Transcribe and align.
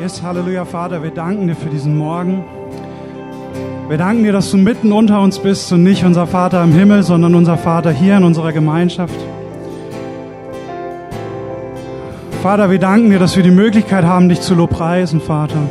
Yes, 0.00 0.24
Halleluja, 0.24 0.64
Vater, 0.64 1.04
wir 1.04 1.12
danken 1.12 1.46
dir 1.46 1.54
für 1.54 1.68
diesen 1.68 1.96
Morgen. 1.96 2.42
Wir 3.88 3.96
danken 3.96 4.24
dir, 4.24 4.32
dass 4.32 4.50
du 4.50 4.56
mitten 4.56 4.92
unter 4.92 5.20
uns 5.20 5.38
bist 5.38 5.72
und 5.72 5.84
nicht 5.84 6.04
unser 6.04 6.26
Vater 6.26 6.64
im 6.64 6.72
Himmel, 6.72 7.04
sondern 7.04 7.36
unser 7.36 7.56
Vater 7.56 7.92
hier 7.92 8.16
in 8.16 8.24
unserer 8.24 8.52
Gemeinschaft. 8.52 9.14
Vater, 12.42 12.72
wir 12.72 12.80
danken 12.80 13.10
dir, 13.10 13.20
dass 13.20 13.36
wir 13.36 13.44
die 13.44 13.52
Möglichkeit 13.52 14.04
haben, 14.04 14.28
dich 14.28 14.40
zu 14.40 14.56
lobpreisen, 14.56 15.20
Vater. 15.20 15.62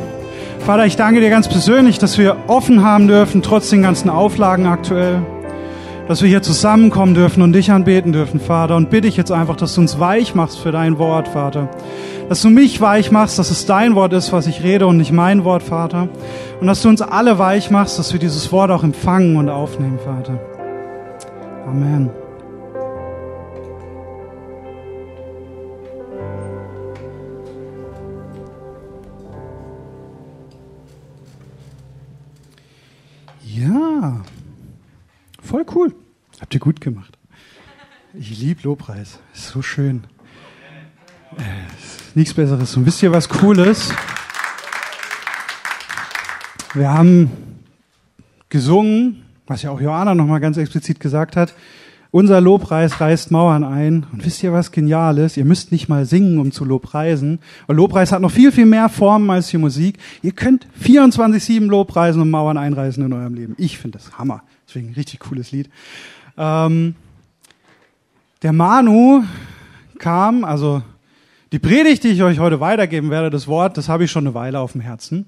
Vater, 0.60 0.86
ich 0.86 0.96
danke 0.96 1.20
dir 1.20 1.28
ganz 1.28 1.46
persönlich, 1.46 1.98
dass 1.98 2.16
wir 2.16 2.36
offen 2.46 2.82
haben 2.82 3.08
dürfen, 3.08 3.42
trotz 3.42 3.68
den 3.68 3.82
ganzen 3.82 4.08
Auflagen 4.08 4.64
aktuell 4.64 5.20
dass 6.08 6.20
wir 6.20 6.28
hier 6.28 6.42
zusammenkommen 6.42 7.14
dürfen 7.14 7.42
und 7.42 7.52
dich 7.52 7.70
anbeten 7.70 8.12
dürfen, 8.12 8.40
Vater. 8.40 8.76
Und 8.76 8.90
bitte 8.90 9.08
ich 9.08 9.16
jetzt 9.16 9.32
einfach, 9.32 9.56
dass 9.56 9.74
du 9.74 9.80
uns 9.80 9.98
weich 9.98 10.34
machst 10.34 10.58
für 10.58 10.72
dein 10.72 10.98
Wort, 10.98 11.28
Vater. 11.28 11.68
Dass 12.28 12.40
du 12.40 12.48
mich 12.48 12.80
weich 12.80 13.10
machst, 13.10 13.38
dass 13.38 13.50
es 13.50 13.66
dein 13.66 13.94
Wort 13.94 14.12
ist, 14.14 14.32
was 14.32 14.46
ich 14.46 14.62
rede 14.62 14.86
und 14.86 14.96
nicht 14.96 15.12
mein 15.12 15.44
Wort, 15.44 15.62
Vater. 15.62 16.08
Und 16.60 16.66
dass 16.66 16.80
du 16.82 16.88
uns 16.88 17.02
alle 17.02 17.38
weich 17.38 17.70
machst, 17.70 17.98
dass 17.98 18.12
wir 18.12 18.20
dieses 18.20 18.50
Wort 18.50 18.70
auch 18.70 18.82
empfangen 18.82 19.36
und 19.36 19.50
aufnehmen, 19.50 19.98
Vater. 19.98 20.40
Amen. 21.66 22.10
Ja. 33.44 34.22
Voll 35.42 35.64
cool. 35.74 35.94
Habt 36.40 36.54
ihr 36.54 36.60
gut 36.60 36.80
gemacht. 36.80 37.18
Ich 38.14 38.38
liebe 38.38 38.62
Lobpreis. 38.62 39.20
Ist 39.34 39.48
so 39.48 39.62
schön. 39.62 40.04
Äh, 41.36 41.42
nichts 42.16 42.34
Besseres. 42.34 42.76
Und 42.76 42.86
wisst 42.86 43.02
ihr, 43.02 43.12
was 43.12 43.28
cool 43.42 43.58
ist? 43.58 43.94
Wir 46.74 46.92
haben 46.92 47.30
gesungen, 48.48 49.24
was 49.46 49.62
ja 49.62 49.70
auch 49.70 49.80
Johanna 49.80 50.14
nochmal 50.14 50.40
ganz 50.40 50.56
explizit 50.56 51.00
gesagt 51.00 51.36
hat. 51.36 51.54
Unser 52.10 52.40
Lobpreis 52.40 53.00
reißt 53.00 53.32
Mauern 53.32 53.64
ein. 53.64 54.06
Und 54.12 54.24
wisst 54.24 54.42
ihr, 54.44 54.52
was 54.52 54.70
genial 54.70 55.18
ist? 55.18 55.36
Ihr 55.36 55.44
müsst 55.44 55.72
nicht 55.72 55.88
mal 55.88 56.06
singen, 56.06 56.38
um 56.38 56.52
zu 56.52 56.64
Lobpreisen. 56.64 57.40
Weil 57.66 57.74
Lobpreis 57.74 58.12
hat 58.12 58.20
noch 58.22 58.30
viel, 58.30 58.52
viel 58.52 58.66
mehr 58.66 58.88
Formen 58.88 59.28
als 59.30 59.48
die 59.48 59.58
Musik. 59.58 59.98
Ihr 60.22 60.30
könnt 60.30 60.68
24-7 60.80 61.66
Lobpreisen 61.66 62.22
und 62.22 62.30
Mauern 62.30 62.56
einreißen 62.56 63.04
in 63.04 63.12
eurem 63.12 63.34
Leben. 63.34 63.56
Ich 63.58 63.78
finde 63.78 63.98
das 63.98 64.16
Hammer. 64.16 64.44
Deswegen 64.68 64.90
ein 64.90 64.94
richtig 64.94 65.18
cooles 65.20 65.50
Lied. 65.50 65.68
Ähm, 66.38 66.94
der 68.42 68.52
Manu 68.52 69.24
kam, 69.98 70.44
also 70.44 70.82
die 71.54 71.60
Predigt, 71.60 72.02
die 72.02 72.08
ich 72.08 72.24
euch 72.24 72.40
heute 72.40 72.58
weitergeben 72.58 73.10
werde, 73.10 73.30
das 73.30 73.46
Wort, 73.46 73.76
das 73.76 73.88
habe 73.88 74.02
ich 74.02 74.10
schon 74.10 74.26
eine 74.26 74.34
Weile 74.34 74.58
auf 74.58 74.72
dem 74.72 74.80
Herzen. 74.80 75.24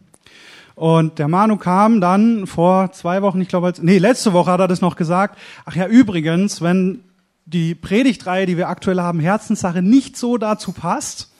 Und 0.75 1.21
der 1.21 1.29
Manu 1.29 1.57
kam 1.57 2.01
dann 2.01 2.49
vor 2.49 2.91
zwei 2.91 3.23
Wochen, 3.23 3.41
ich 3.41 3.47
glaube, 3.47 3.73
nee, 3.81 3.99
letzte 3.99 4.33
Woche 4.33 4.51
hat 4.51 4.59
er 4.59 4.67
das 4.67 4.81
noch 4.81 4.97
gesagt. 4.97 5.39
Ach 5.67 5.77
ja, 5.77 5.87
übrigens, 5.87 6.61
wenn 6.61 7.05
die 7.45 7.77
Predigtreihe, 7.77 8.45
die 8.45 8.57
wir 8.57 8.69
aktuell 8.69 8.99
haben, 8.99 9.21
Herzenssache 9.21 9.83
nicht 9.83 10.17
so 10.17 10.37
dazu 10.37 10.73
passt, 10.73 11.33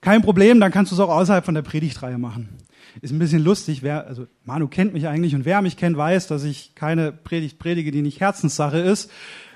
kein 0.00 0.22
Problem, 0.22 0.58
dann 0.58 0.72
kannst 0.72 0.90
du 0.90 0.96
es 0.96 1.00
auch 1.00 1.10
außerhalb 1.10 1.44
von 1.44 1.54
der 1.54 1.62
Predigtreihe 1.62 2.18
machen 2.18 2.48
ist 3.00 3.12
ein 3.12 3.18
bisschen 3.18 3.44
lustig. 3.44 3.82
Wer, 3.82 4.06
also 4.06 4.26
Manu 4.44 4.68
kennt 4.68 4.92
mich 4.92 5.06
eigentlich 5.08 5.34
und 5.34 5.44
wer 5.44 5.62
mich 5.62 5.76
kennt, 5.76 5.96
weiß, 5.96 6.26
dass 6.26 6.44
ich 6.44 6.74
keine 6.74 7.12
Predigt 7.12 7.58
predige, 7.58 7.90
die 7.90 8.02
nicht 8.02 8.20
Herzenssache 8.20 8.78
ist. 8.78 9.10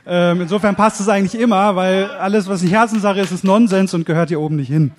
Ähm, 0.05 0.41
insofern 0.41 0.75
passt 0.75 1.00
es 1.00 1.08
eigentlich 1.08 1.41
immer, 1.41 1.77
weil 1.77 2.06
alles, 2.06 2.48
was 2.48 2.62
nicht 2.62 2.72
Herzenssache 2.72 3.20
ist, 3.20 3.31
ist 3.31 3.45
Nonsens 3.45 3.95
und 3.95 4.05
gehört 4.05 4.28
hier 4.28 4.41
oben 4.41 4.56
nicht 4.56 4.69
hin. 4.69 4.92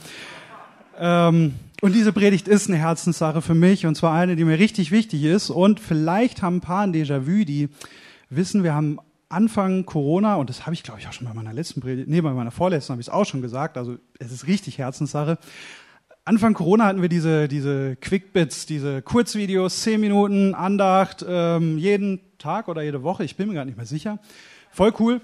Ähm, 0.97 1.55
und 1.81 1.93
diese 1.93 2.13
Predigt 2.13 2.47
ist 2.47 2.69
eine 2.69 2.77
Herzenssache 2.77 3.41
für 3.41 3.55
mich 3.55 3.85
und 3.85 3.95
zwar 3.95 4.13
eine, 4.13 4.37
die 4.37 4.45
mir 4.45 4.57
richtig 4.57 4.91
wichtig 4.91 5.23
ist. 5.23 5.49
Und 5.49 5.81
vielleicht 5.81 6.41
haben 6.41 6.57
ein 6.57 6.61
paar 6.61 6.83
ein 6.83 6.93
Déjà-vu, 6.93 7.43
die 7.43 7.69
wissen, 8.29 8.63
wir 8.63 8.73
haben 8.73 8.99
Anfang 9.27 9.85
Corona, 9.85 10.35
und 10.35 10.49
das 10.49 10.65
habe 10.65 10.75
ich 10.75 10.83
glaube 10.83 10.99
ich 10.99 11.07
auch 11.07 11.13
schon 11.13 11.27
bei 11.27 11.33
meiner 11.33 11.51
letzten 11.51 11.81
Predigt, 11.81 12.07
nee, 12.07 12.21
bei 12.21 12.31
meiner 12.31 12.51
vorletzten 12.51 12.91
habe 12.91 13.01
ich 13.01 13.07
es 13.07 13.13
auch 13.13 13.25
schon 13.25 13.41
gesagt, 13.41 13.77
also 13.77 13.97
es 14.19 14.31
ist 14.31 14.47
richtig 14.47 14.77
Herzenssache, 14.77 15.37
Anfang 16.25 16.53
Corona 16.53 16.85
hatten 16.85 17.01
wir 17.01 17.09
diese, 17.09 17.49
diese 17.49 17.97
Quickbits, 17.97 18.65
diese 18.65 19.01
Kurzvideos, 19.01 19.81
zehn 19.81 19.99
Minuten 19.99 20.55
Andacht, 20.55 21.25
ähm, 21.27 21.77
jeden 21.77 22.21
Tag 22.37 22.69
oder 22.69 22.81
jede 22.81 23.03
Woche, 23.03 23.25
ich 23.25 23.35
bin 23.35 23.49
mir 23.49 23.55
gar 23.55 23.65
nicht 23.65 23.75
mehr 23.75 23.85
sicher. 23.85 24.19
Voll 24.73 24.91
cool. 24.99 25.21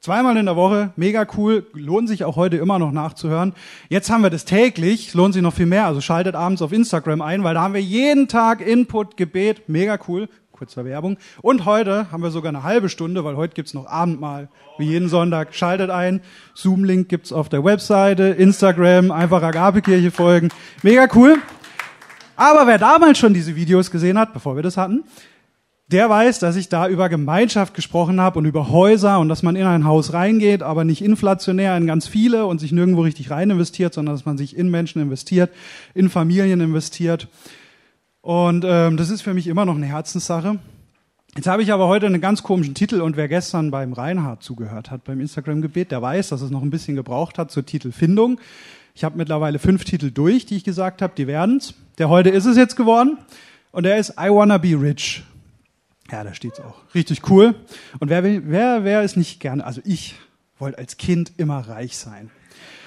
Zweimal 0.00 0.36
in 0.36 0.46
der 0.46 0.56
Woche, 0.56 0.90
mega 0.96 1.26
cool, 1.36 1.66
lohnt 1.72 2.08
sich 2.08 2.24
auch 2.24 2.34
heute 2.34 2.56
immer 2.56 2.78
noch 2.80 2.90
nachzuhören. 2.90 3.54
Jetzt 3.88 4.10
haben 4.10 4.22
wir 4.22 4.30
das 4.30 4.44
täglich, 4.44 5.14
lohnt 5.14 5.34
sich 5.34 5.42
noch 5.42 5.54
viel 5.54 5.66
mehr, 5.66 5.86
also 5.86 6.00
schaltet 6.00 6.34
abends 6.34 6.60
auf 6.60 6.72
Instagram 6.72 7.22
ein, 7.22 7.44
weil 7.44 7.54
da 7.54 7.62
haben 7.62 7.74
wir 7.74 7.80
jeden 7.80 8.26
Tag 8.26 8.60
Input, 8.60 9.16
Gebet, 9.16 9.68
mega 9.68 9.96
cool, 10.08 10.28
kurzer 10.50 10.84
Werbung. 10.84 11.18
Und 11.40 11.66
heute 11.66 12.10
haben 12.10 12.22
wir 12.22 12.30
sogar 12.30 12.48
eine 12.48 12.64
halbe 12.64 12.88
Stunde, 12.88 13.24
weil 13.24 13.36
heute 13.36 13.54
gibt's 13.54 13.74
noch 13.74 13.86
Abendmahl, 13.86 14.48
wie 14.78 14.86
jeden 14.86 15.08
Sonntag. 15.08 15.54
Schaltet 15.54 15.90
ein. 15.90 16.20
Zoom-Link 16.54 17.08
gibt's 17.08 17.32
auf 17.32 17.48
der 17.48 17.64
Webseite, 17.64 18.24
Instagram, 18.24 19.12
einfach 19.12 19.42
Agapekirche 19.42 20.10
folgen. 20.10 20.48
Mega 20.82 21.06
cool. 21.14 21.38
Aber 22.34 22.66
wer 22.66 22.78
damals 22.78 23.18
schon 23.18 23.34
diese 23.34 23.54
Videos 23.54 23.90
gesehen 23.90 24.18
hat, 24.18 24.32
bevor 24.32 24.56
wir 24.56 24.62
das 24.64 24.76
hatten, 24.76 25.04
der 25.88 26.10
weiß, 26.10 26.40
dass 26.40 26.56
ich 26.56 26.68
da 26.68 26.88
über 26.88 27.08
Gemeinschaft 27.08 27.74
gesprochen 27.74 28.20
habe 28.20 28.38
und 28.38 28.44
über 28.44 28.70
Häuser 28.70 29.20
und 29.20 29.28
dass 29.28 29.44
man 29.44 29.54
in 29.54 29.66
ein 29.66 29.84
Haus 29.84 30.12
reingeht, 30.12 30.62
aber 30.62 30.84
nicht 30.84 31.02
inflationär 31.02 31.76
in 31.76 31.86
ganz 31.86 32.08
viele 32.08 32.46
und 32.46 32.58
sich 32.58 32.72
nirgendwo 32.72 33.02
richtig 33.02 33.30
rein 33.30 33.50
investiert, 33.50 33.94
sondern 33.94 34.16
dass 34.16 34.24
man 34.24 34.36
sich 34.36 34.56
in 34.56 34.68
Menschen 34.68 35.00
investiert, 35.00 35.50
in 35.94 36.10
Familien 36.10 36.60
investiert. 36.60 37.28
Und 38.20 38.64
ähm, 38.66 38.96
das 38.96 39.10
ist 39.10 39.22
für 39.22 39.34
mich 39.34 39.46
immer 39.46 39.64
noch 39.64 39.76
eine 39.76 39.86
Herzenssache. 39.86 40.58
Jetzt 41.36 41.46
habe 41.46 41.62
ich 41.62 41.72
aber 41.72 41.86
heute 41.86 42.06
einen 42.06 42.20
ganz 42.20 42.42
komischen 42.42 42.74
Titel 42.74 43.00
und 43.00 43.16
wer 43.16 43.28
gestern 43.28 43.70
beim 43.70 43.92
Reinhard 43.92 44.42
zugehört 44.42 44.90
hat 44.90 45.04
beim 45.04 45.20
Instagram-Gebet, 45.20 45.92
der 45.92 46.02
weiß, 46.02 46.30
dass 46.30 46.40
es 46.40 46.50
noch 46.50 46.62
ein 46.62 46.70
bisschen 46.70 46.96
gebraucht 46.96 47.38
hat 47.38 47.52
zur 47.52 47.64
Titelfindung. 47.64 48.40
Ich 48.94 49.04
habe 49.04 49.18
mittlerweile 49.18 49.60
fünf 49.60 49.84
Titel 49.84 50.10
durch, 50.10 50.46
die 50.46 50.56
ich 50.56 50.64
gesagt 50.64 51.02
habe, 51.02 51.12
die 51.16 51.28
werden's. 51.28 51.74
Der 51.98 52.08
heute 52.08 52.30
ist 52.30 52.46
es 52.46 52.56
jetzt 52.56 52.74
geworden 52.74 53.18
und 53.70 53.84
der 53.84 53.98
ist 53.98 54.14
I 54.18 54.30
Wanna 54.30 54.58
Be 54.58 54.80
Rich. 54.80 55.22
Ja, 56.10 56.24
da 56.24 56.34
steht's 56.34 56.60
auch. 56.60 56.76
Richtig 56.94 57.28
cool. 57.28 57.54
Und 57.98 58.10
wer, 58.10 58.22
wer, 58.22 58.84
wer 58.84 59.02
ist 59.02 59.16
nicht 59.16 59.40
gerne, 59.40 59.64
also 59.64 59.80
ich 59.84 60.14
wollte 60.58 60.78
als 60.78 60.96
Kind 60.96 61.32
immer 61.36 61.60
reich 61.60 61.96
sein. 61.96 62.30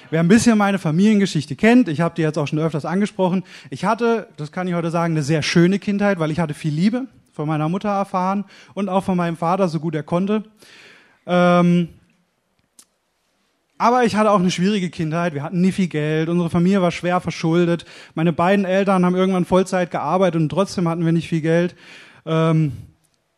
Wer 0.09 0.21
ein 0.21 0.27
bisschen 0.27 0.57
meine 0.57 0.79
Familiengeschichte 0.79 1.55
kennt, 1.55 1.87
ich 1.87 2.01
habe 2.01 2.15
die 2.15 2.23
jetzt 2.23 2.37
auch 2.37 2.47
schon 2.47 2.57
öfters 2.57 2.85
angesprochen, 2.85 3.43
ich 3.69 3.85
hatte, 3.85 4.27
das 4.37 4.51
kann 4.51 4.67
ich 4.67 4.73
heute 4.73 4.89
sagen, 4.89 5.13
eine 5.13 5.23
sehr 5.23 5.43
schöne 5.43 5.77
Kindheit, 5.77 6.19
weil 6.19 6.31
ich 6.31 6.39
hatte 6.39 6.55
viel 6.55 6.73
Liebe 6.73 7.05
von 7.31 7.47
meiner 7.47 7.69
Mutter 7.69 7.89
erfahren 7.89 8.45
und 8.73 8.89
auch 8.89 9.03
von 9.03 9.17
meinem 9.17 9.37
Vater, 9.37 9.67
so 9.67 9.79
gut 9.79 9.93
er 9.93 10.03
konnte. 10.03 10.43
Ähm, 11.27 11.89
aber 13.77 14.03
ich 14.03 14.15
hatte 14.15 14.31
auch 14.31 14.39
eine 14.39 14.51
schwierige 14.51 14.89
Kindheit. 14.89 15.33
Wir 15.33 15.43
hatten 15.43 15.61
nie 15.61 15.71
viel 15.71 15.87
Geld. 15.87 16.27
Unsere 16.27 16.49
Familie 16.49 16.81
war 16.81 16.91
schwer 16.91 17.21
verschuldet. 17.21 17.85
Meine 18.13 18.33
beiden 18.33 18.65
Eltern 18.65 19.05
haben 19.05 19.15
irgendwann 19.15 19.45
Vollzeit 19.45 19.89
gearbeitet 19.89 20.41
und 20.41 20.49
trotzdem 20.49 20.89
hatten 20.89 21.05
wir 21.05 21.13
nicht 21.13 21.29
viel 21.29 21.39
Geld. 21.39 21.75
Ähm, 22.25 22.73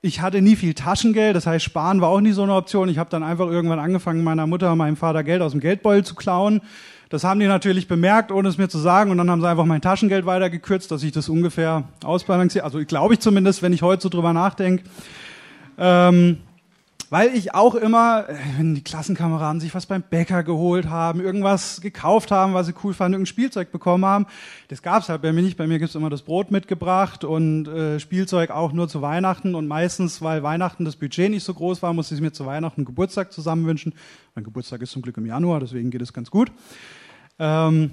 ich 0.02 0.22
hatte 0.22 0.42
nie 0.42 0.56
viel 0.56 0.74
Taschengeld, 0.74 1.36
das 1.36 1.46
heißt, 1.46 1.64
sparen 1.64 2.02
war 2.02 2.10
auch 2.10 2.22
nie 2.22 2.32
so 2.32 2.42
eine 2.42 2.56
Option. 2.56 2.90
Ich 2.90 2.98
habe 2.98 3.10
dann 3.12 3.22
einfach 3.22 3.48
irgendwann 3.48 3.80
angefangen, 3.80 4.24
meiner 4.24 4.48
Mutter 4.48 4.72
und 4.72 4.80
meinem 4.80 4.96
Vater 4.98 5.24
Geld 5.24 5.42
aus 5.42 5.52
dem 5.52 5.62
Geldbeutel 5.62 6.04
zu 6.04 6.16
klauen. 6.16 6.62
Das 7.10 7.24
haben 7.24 7.40
die 7.40 7.46
natürlich 7.46 7.88
bemerkt, 7.88 8.32
ohne 8.32 8.48
es 8.50 8.58
mir 8.58 8.68
zu 8.68 8.80
sagen, 8.80 9.12
und 9.12 9.18
dann 9.18 9.30
haben 9.30 9.42
sie 9.42 9.48
einfach 9.48 9.66
mein 9.66 9.82
Taschengeld 9.82 10.26
weitergekürzt, 10.26 10.90
dass 10.90 11.04
ich 11.04 11.12
das 11.12 11.30
ungefähr 11.30 11.84
ausbalanciere. 12.04 12.66
Also 12.66 12.84
glaube 12.86 13.14
ich 13.14 13.20
zumindest, 13.20 13.62
wenn 13.62 13.74
ich 13.74 13.84
heute 13.84 14.02
so 14.02 14.10
drüber 14.10 14.34
nachdenke. 14.34 14.86
Ähm, 15.78 16.38
weil 17.12 17.36
ich 17.36 17.54
auch 17.54 17.76
immer, 17.76 18.30
äh, 18.30 18.36
wenn 18.58 18.74
die 18.74 18.84
Klassenkameraden 18.84 19.60
sich 19.60 19.76
was 19.76 19.86
beim 19.86 20.02
Bäcker 20.02 20.44
geholt 20.44 20.90
haben, 20.90 21.20
irgendwas 21.20 21.82
gekauft 21.82 22.32
haben, 22.32 22.54
was 22.54 22.68
sie 22.68 22.74
cool 22.84 22.94
fanden, 22.94 23.16
irgendein 23.16 23.28
Spielzeug 23.30 23.72
bekommen 23.74 24.06
haben, 24.06 24.26
das 24.70 24.82
gab's 24.82 25.10
halt 25.10 25.22
bei 25.22 25.34
mir 25.34 25.42
nicht. 25.42 25.58
Bei 25.58 25.68
mir 25.68 25.78
gibt's 25.78 25.94
immer 25.94 26.10
das 26.10 26.22
Brot 26.22 26.52
mitgebracht 26.52 27.26
und 27.26 27.68
äh, 27.68 28.00
Spielzeug 28.00 28.50
auch 28.50 28.72
nur 28.72 28.88
zu 28.88 29.02
Weihnachten. 29.02 29.56
Und 29.56 29.68
meistens, 29.68 30.22
weil 30.22 30.42
Weihnachten 30.42 30.86
das 30.86 30.96
Budget 30.96 31.30
nicht 31.30 31.44
so 31.44 31.54
groß 31.54 31.82
war, 31.82 31.92
musste 31.92 32.16
ich 32.16 32.22
mir 32.22 32.32
zu 32.32 32.46
Weihnachten 32.46 32.86
Geburtstag 32.86 33.34
zusammenwünschen. 33.34 33.94
Mein 34.34 34.46
Geburtstag 34.46 34.82
ist 34.82 34.92
zum 34.92 35.02
Glück 35.02 35.18
im 35.18 35.26
Januar, 35.26 35.60
deswegen 35.60 35.92
geht 35.92 36.02
es 36.02 36.14
ganz 36.14 36.32
gut. 36.32 36.50
Ähm, 37.40 37.92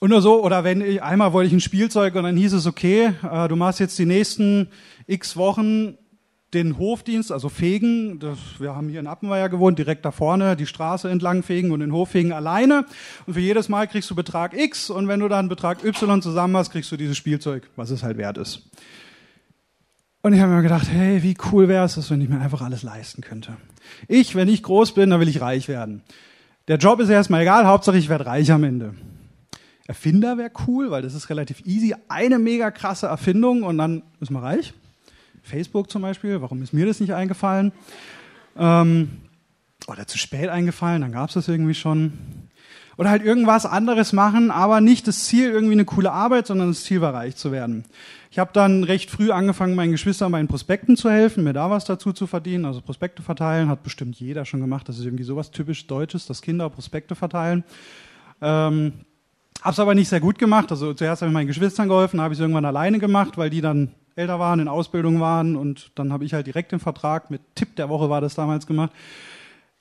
und 0.00 0.10
nur 0.10 0.20
so, 0.20 0.42
oder 0.42 0.64
wenn 0.64 0.80
ich, 0.80 1.00
einmal 1.00 1.32
wollte 1.32 1.46
ich 1.46 1.52
ein 1.52 1.60
Spielzeug 1.60 2.16
und 2.16 2.24
dann 2.24 2.36
hieß 2.36 2.54
es, 2.54 2.66
okay, 2.66 3.12
äh, 3.22 3.46
du 3.46 3.54
machst 3.54 3.78
jetzt 3.78 3.96
die 4.00 4.04
nächsten 4.04 4.68
x 5.06 5.36
Wochen 5.36 5.96
den 6.54 6.78
Hofdienst, 6.78 7.32
also 7.32 7.48
Fegen, 7.48 8.18
das, 8.18 8.38
wir 8.58 8.74
haben 8.74 8.88
hier 8.88 9.00
in 9.00 9.06
Appenweier 9.06 9.48
gewohnt, 9.48 9.78
direkt 9.78 10.04
da 10.04 10.10
vorne 10.12 10.56
die 10.56 10.66
Straße 10.66 11.10
entlang 11.10 11.42
fegen 11.42 11.72
und 11.72 11.80
den 11.80 11.92
Hof 11.92 12.10
fegen 12.10 12.32
alleine. 12.32 12.86
Und 13.26 13.34
für 13.34 13.40
jedes 13.40 13.68
Mal 13.68 13.86
kriegst 13.88 14.10
du 14.10 14.14
Betrag 14.14 14.54
X 14.54 14.88
und 14.88 15.08
wenn 15.08 15.20
du 15.20 15.28
dann 15.28 15.48
Betrag 15.48 15.84
Y 15.84 16.22
zusammen 16.22 16.56
hast, 16.56 16.70
kriegst 16.70 16.90
du 16.92 16.96
dieses 16.96 17.16
Spielzeug, 17.16 17.68
was 17.74 17.90
es 17.90 18.02
halt 18.02 18.16
wert 18.16 18.38
ist. 18.38 18.70
Und 20.22 20.32
ich 20.32 20.40
habe 20.40 20.52
mir 20.52 20.62
gedacht, 20.62 20.88
hey, 20.88 21.22
wie 21.22 21.36
cool 21.52 21.68
wäre 21.68 21.84
es, 21.84 22.10
wenn 22.10 22.20
ich 22.20 22.28
mir 22.28 22.40
einfach 22.40 22.62
alles 22.62 22.82
leisten 22.82 23.22
könnte. 23.22 23.56
Ich, 24.08 24.34
wenn 24.34 24.48
ich 24.48 24.62
groß 24.62 24.94
bin, 24.94 25.10
dann 25.10 25.20
will 25.20 25.28
ich 25.28 25.40
reich 25.40 25.68
werden. 25.68 26.02
Der 26.68 26.78
Job 26.78 26.98
ist 27.00 27.08
erstmal 27.08 27.42
egal, 27.42 27.66
Hauptsache 27.66 27.98
ich 27.98 28.08
werde 28.08 28.26
reich 28.26 28.50
am 28.50 28.64
Ende. 28.64 28.94
Erfinder 29.86 30.36
wäre 30.36 30.50
cool, 30.66 30.90
weil 30.90 31.02
das 31.02 31.14
ist 31.14 31.30
relativ 31.30 31.64
easy. 31.64 31.94
Eine 32.08 32.40
mega 32.40 32.72
krasse 32.72 33.06
Erfindung 33.06 33.62
und 33.62 33.78
dann 33.78 34.02
ist 34.20 34.30
man 34.30 34.42
reich. 34.42 34.74
Facebook 35.46 35.90
zum 35.90 36.02
Beispiel, 36.02 36.40
warum 36.42 36.62
ist 36.62 36.72
mir 36.72 36.86
das 36.86 37.00
nicht 37.00 37.14
eingefallen? 37.14 37.72
Ähm, 38.58 39.10
oder 39.86 40.06
zu 40.06 40.18
spät 40.18 40.48
eingefallen, 40.48 41.02
dann 41.02 41.12
gab 41.12 41.28
es 41.28 41.34
das 41.34 41.48
irgendwie 41.48 41.74
schon. 41.74 42.12
Oder 42.98 43.10
halt 43.10 43.22
irgendwas 43.22 43.66
anderes 43.66 44.14
machen, 44.14 44.50
aber 44.50 44.80
nicht 44.80 45.06
das 45.06 45.26
Ziel 45.26 45.50
irgendwie 45.50 45.74
eine 45.74 45.84
coole 45.84 46.12
Arbeit, 46.12 46.46
sondern 46.46 46.68
das 46.68 46.84
Ziel 46.84 47.02
war 47.02 47.12
reich 47.12 47.36
zu 47.36 47.52
werden. 47.52 47.84
Ich 48.30 48.38
habe 48.38 48.52
dann 48.54 48.84
recht 48.84 49.10
früh 49.10 49.30
angefangen, 49.30 49.74
meinen 49.74 49.92
Geschwistern 49.92 50.32
bei 50.32 50.38
den 50.38 50.48
Prospekten 50.48 50.96
zu 50.96 51.10
helfen, 51.10 51.44
mir 51.44 51.52
da 51.52 51.68
was 51.68 51.84
dazu 51.84 52.14
zu 52.14 52.26
verdienen. 52.26 52.64
Also 52.64 52.80
Prospekte 52.80 53.22
verteilen 53.22 53.68
hat 53.68 53.82
bestimmt 53.82 54.18
jeder 54.18 54.46
schon 54.46 54.60
gemacht. 54.60 54.88
Das 54.88 54.98
ist 54.98 55.04
irgendwie 55.04 55.24
sowas 55.24 55.50
typisch 55.50 55.86
Deutsches, 55.86 56.24
dass 56.24 56.40
Kinder 56.40 56.70
Prospekte 56.70 57.14
verteilen. 57.14 57.64
Ähm, 58.40 58.94
Hab's 59.62 59.78
aber 59.78 59.94
nicht 59.94 60.08
sehr 60.08 60.20
gut 60.20 60.38
gemacht. 60.38 60.70
Also 60.70 60.94
zuerst 60.94 61.22
habe 61.22 61.30
ich 61.30 61.34
meinen 61.34 61.46
Geschwistern 61.46 61.88
geholfen, 61.88 62.20
habe 62.20 62.32
ich 62.32 62.38
es 62.38 62.40
irgendwann 62.40 62.64
alleine 62.64 62.98
gemacht, 62.98 63.36
weil 63.36 63.50
die 63.50 63.60
dann 63.60 63.92
älter 64.16 64.38
waren, 64.38 64.60
in 64.60 64.68
Ausbildung 64.68 65.20
waren 65.20 65.56
und 65.56 65.90
dann 65.94 66.10
habe 66.10 66.24
ich 66.24 66.32
halt 66.32 66.46
direkt 66.46 66.72
den 66.72 66.80
Vertrag 66.80 67.30
mit 67.30 67.42
Tipp 67.54 67.76
der 67.76 67.90
Woche 67.90 68.08
war 68.08 68.22
das 68.22 68.34
damals 68.34 68.66
gemacht. 68.66 68.90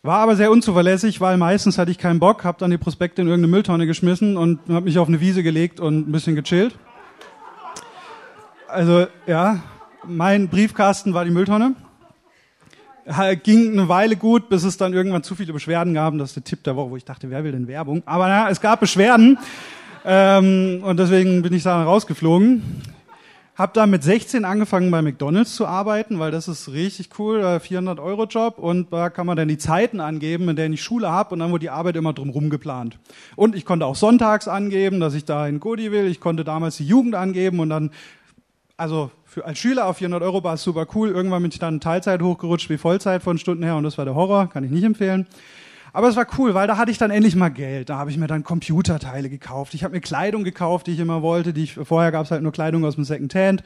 War 0.03 0.19
aber 0.19 0.35
sehr 0.35 0.51
unzuverlässig, 0.51 1.21
weil 1.21 1.37
meistens 1.37 1.77
hatte 1.77 1.89
ich 1.89 1.97
keinen 1.97 2.19
Bock, 2.19 2.43
habe 2.43 2.57
dann 2.59 2.69
die 2.69 2.77
Prospekte 2.77 3.21
in 3.21 3.29
irgendeine 3.29 3.49
Mülltonne 3.49 3.87
geschmissen 3.87 4.35
und 4.35 4.59
habe 4.67 4.81
mich 4.81 4.99
auf 4.99 5.07
eine 5.07 5.21
Wiese 5.21 5.41
gelegt 5.41 5.79
und 5.79 6.09
ein 6.09 6.11
bisschen 6.11 6.35
gechillt. 6.35 6.77
Also 8.67 9.07
ja, 9.25 9.63
mein 10.03 10.49
Briefkasten 10.49 11.13
war 11.13 11.23
die 11.23 11.31
Mülltonne. 11.31 11.73
Ging 13.43 13.71
eine 13.71 13.87
Weile 13.87 14.17
gut, 14.17 14.49
bis 14.49 14.65
es 14.65 14.75
dann 14.75 14.91
irgendwann 14.91 15.23
zu 15.23 15.35
viele 15.35 15.53
Beschwerden 15.53 15.93
gab. 15.93 16.17
Das 16.17 16.31
ist 16.31 16.35
der 16.35 16.43
Tipp 16.43 16.61
der 16.65 16.75
Woche, 16.75 16.89
wo 16.89 16.97
ich 16.97 17.05
dachte, 17.05 17.29
wer 17.29 17.45
will 17.45 17.53
denn 17.53 17.69
Werbung? 17.69 18.03
Aber 18.05 18.27
naja, 18.27 18.49
es 18.49 18.59
gab 18.59 18.81
Beschwerden 18.81 19.37
ähm, 20.03 20.81
und 20.83 20.99
deswegen 20.99 21.41
bin 21.41 21.53
ich 21.53 21.63
da 21.63 21.81
rausgeflogen. 21.83 22.94
Hab 23.55 23.73
da 23.73 23.87
mit 23.87 24.03
16 24.03 24.43
angefangen 24.43 24.91
bei 24.91 25.01
McDonald's 25.01 25.55
zu 25.55 25.65
arbeiten, 25.65 26.19
weil 26.19 26.29
das 26.29 26.49
ist 26.49 26.73
richtig 26.73 27.17
cool, 27.17 27.57
400 27.57 28.01
Euro 28.01 28.25
Job 28.25 28.59
und 28.59 28.91
da 28.91 29.09
kann 29.09 29.25
man 29.25 29.37
dann 29.37 29.47
die 29.47 29.57
Zeiten 29.57 30.01
angeben, 30.01 30.49
in 30.49 30.57
denen 30.57 30.73
ich 30.73 30.83
Schule 30.83 31.09
habe 31.09 31.33
und 31.33 31.39
dann 31.39 31.51
wurde 31.51 31.61
die 31.61 31.69
Arbeit 31.69 31.95
immer 31.95 32.11
drumherum 32.11 32.49
geplant. 32.49 32.99
Und 33.37 33.55
ich 33.55 33.63
konnte 33.63 33.85
auch 33.85 33.95
sonntags 33.95 34.49
angeben, 34.49 34.99
dass 34.99 35.13
ich 35.13 35.23
da 35.23 35.47
in 35.47 35.61
Godi 35.61 35.93
will. 35.93 36.07
Ich 36.07 36.19
konnte 36.19 36.43
damals 36.43 36.75
die 36.75 36.85
Jugend 36.85 37.15
angeben 37.15 37.61
und 37.61 37.69
dann, 37.69 37.91
also 38.75 39.09
für, 39.23 39.45
als 39.45 39.57
Schüler 39.57 39.85
auf 39.87 39.99
400 39.99 40.21
Euro 40.21 40.43
war 40.43 40.55
es 40.55 40.63
super 40.63 40.85
cool. 40.93 41.11
Irgendwann 41.11 41.41
bin 41.41 41.51
ich 41.51 41.59
dann 41.59 41.79
Teilzeit 41.79 42.21
hochgerutscht 42.21 42.69
wie 42.69 42.77
Vollzeit 42.77 43.23
von 43.23 43.37
Stunden 43.37 43.63
her 43.63 43.77
und 43.77 43.83
das 43.83 43.97
war 43.97 44.03
der 44.03 44.15
Horror, 44.15 44.49
kann 44.49 44.65
ich 44.65 44.71
nicht 44.71 44.83
empfehlen. 44.83 45.27
Aber 45.95 46.09
es 46.09 46.17
war 46.17 46.27
cool, 46.37 46.53
weil 46.53 46.67
da 46.67 46.75
hatte 46.75 46.91
ich 46.91 46.97
dann 46.97 47.09
endlich 47.09 47.37
mal 47.37 47.47
Geld. 47.47 47.87
Da 47.87 47.97
habe 47.97 48.11
ich 48.11 48.17
mir 48.17 48.27
dann 48.27 48.43
Computerteile 48.43 49.29
gekauft. 49.29 49.73
Ich 49.75 49.85
habe 49.85 49.95
mir 49.95 50.01
Kleidung 50.01 50.43
gekauft, 50.43 50.87
die 50.87 50.91
ich 50.91 50.99
immer 50.99 51.21
wollte. 51.21 51.53
Die 51.53 51.63
ich, 51.63 51.75
vorher 51.75 52.11
gab 52.11 52.25
es 52.25 52.31
halt 52.31 52.43
nur 52.43 52.51
Kleidung 52.51 52.83
aus 52.83 52.95
dem 52.95 53.05
Secondhand. 53.05 53.63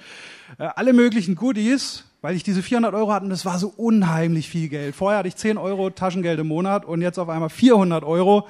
Äh, 0.59 0.67
alle 0.75 0.93
möglichen 0.93 1.33
Goodies, 1.33 2.03
weil 2.21 2.35
ich 2.35 2.43
diese 2.43 2.61
400 2.61 2.93
Euro 2.93 3.11
hatte. 3.11 3.23
Und 3.23 3.31
das 3.31 3.45
war 3.45 3.57
so 3.57 3.73
unheimlich 3.75 4.47
viel 4.47 4.69
Geld. 4.69 4.93
Vorher 4.93 5.17
hatte 5.17 5.27
ich 5.27 5.37
10 5.37 5.57
Euro 5.57 5.89
Taschengeld 5.89 6.39
im 6.39 6.49
Monat 6.49 6.85
und 6.85 7.01
jetzt 7.01 7.17
auf 7.17 7.29
einmal 7.29 7.49
400 7.49 8.03
Euro. 8.03 8.47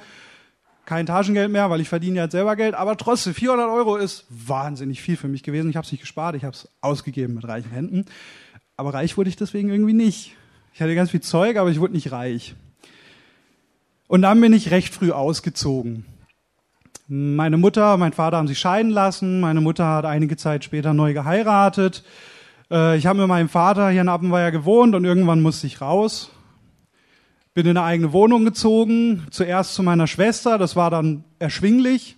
Kein 0.84 1.06
Taschengeld 1.06 1.50
mehr, 1.50 1.70
weil 1.70 1.80
ich 1.80 1.88
verdiene 1.88 2.18
ja 2.18 2.30
selber 2.30 2.56
Geld. 2.56 2.74
Aber 2.74 2.98
trotzdem, 2.98 3.32
400 3.32 3.70
Euro 3.70 3.96
ist 3.96 4.26
wahnsinnig 4.28 5.00
viel 5.00 5.16
für 5.16 5.28
mich 5.28 5.42
gewesen. 5.42 5.70
Ich 5.70 5.76
habe 5.76 5.86
es 5.86 5.92
nicht 5.92 6.02
gespart, 6.02 6.36
ich 6.36 6.44
habe 6.44 6.54
es 6.54 6.68
ausgegeben 6.82 7.32
mit 7.32 7.48
reichen 7.48 7.70
Händen. 7.70 8.04
Aber 8.76 8.92
reich 8.92 9.16
wurde 9.16 9.30
ich 9.30 9.36
deswegen 9.36 9.70
irgendwie 9.70 9.94
nicht. 9.94 10.36
Ich 10.74 10.82
hatte 10.82 10.94
ganz 10.94 11.12
viel 11.12 11.22
Zeug, 11.22 11.56
aber 11.56 11.70
ich 11.70 11.80
wurde 11.80 11.94
nicht 11.94 12.12
reich. 12.12 12.54
Und 14.10 14.22
dann 14.22 14.40
bin 14.40 14.52
ich 14.52 14.72
recht 14.72 14.92
früh 14.92 15.12
ausgezogen. 15.12 16.04
Meine 17.06 17.56
Mutter, 17.58 17.96
mein 17.96 18.12
Vater 18.12 18.38
haben 18.38 18.48
sich 18.48 18.58
scheiden 18.58 18.90
lassen. 18.90 19.38
Meine 19.38 19.60
Mutter 19.60 19.86
hat 19.86 20.04
einige 20.04 20.36
Zeit 20.36 20.64
später 20.64 20.92
neu 20.92 21.12
geheiratet. 21.12 22.02
Äh, 22.72 22.96
ich 22.96 23.06
habe 23.06 23.20
mit 23.20 23.28
meinem 23.28 23.48
Vater 23.48 23.88
hier 23.90 24.00
in 24.00 24.08
Appenweier 24.08 24.50
gewohnt 24.50 24.96
und 24.96 25.04
irgendwann 25.04 25.42
musste 25.42 25.68
ich 25.68 25.80
raus. 25.80 26.32
Bin 27.54 27.66
in 27.66 27.76
eine 27.76 27.86
eigene 27.86 28.12
Wohnung 28.12 28.44
gezogen. 28.44 29.28
Zuerst 29.30 29.74
zu 29.74 29.84
meiner 29.84 30.08
Schwester. 30.08 30.58
Das 30.58 30.74
war 30.74 30.90
dann 30.90 31.22
erschwinglich. 31.38 32.16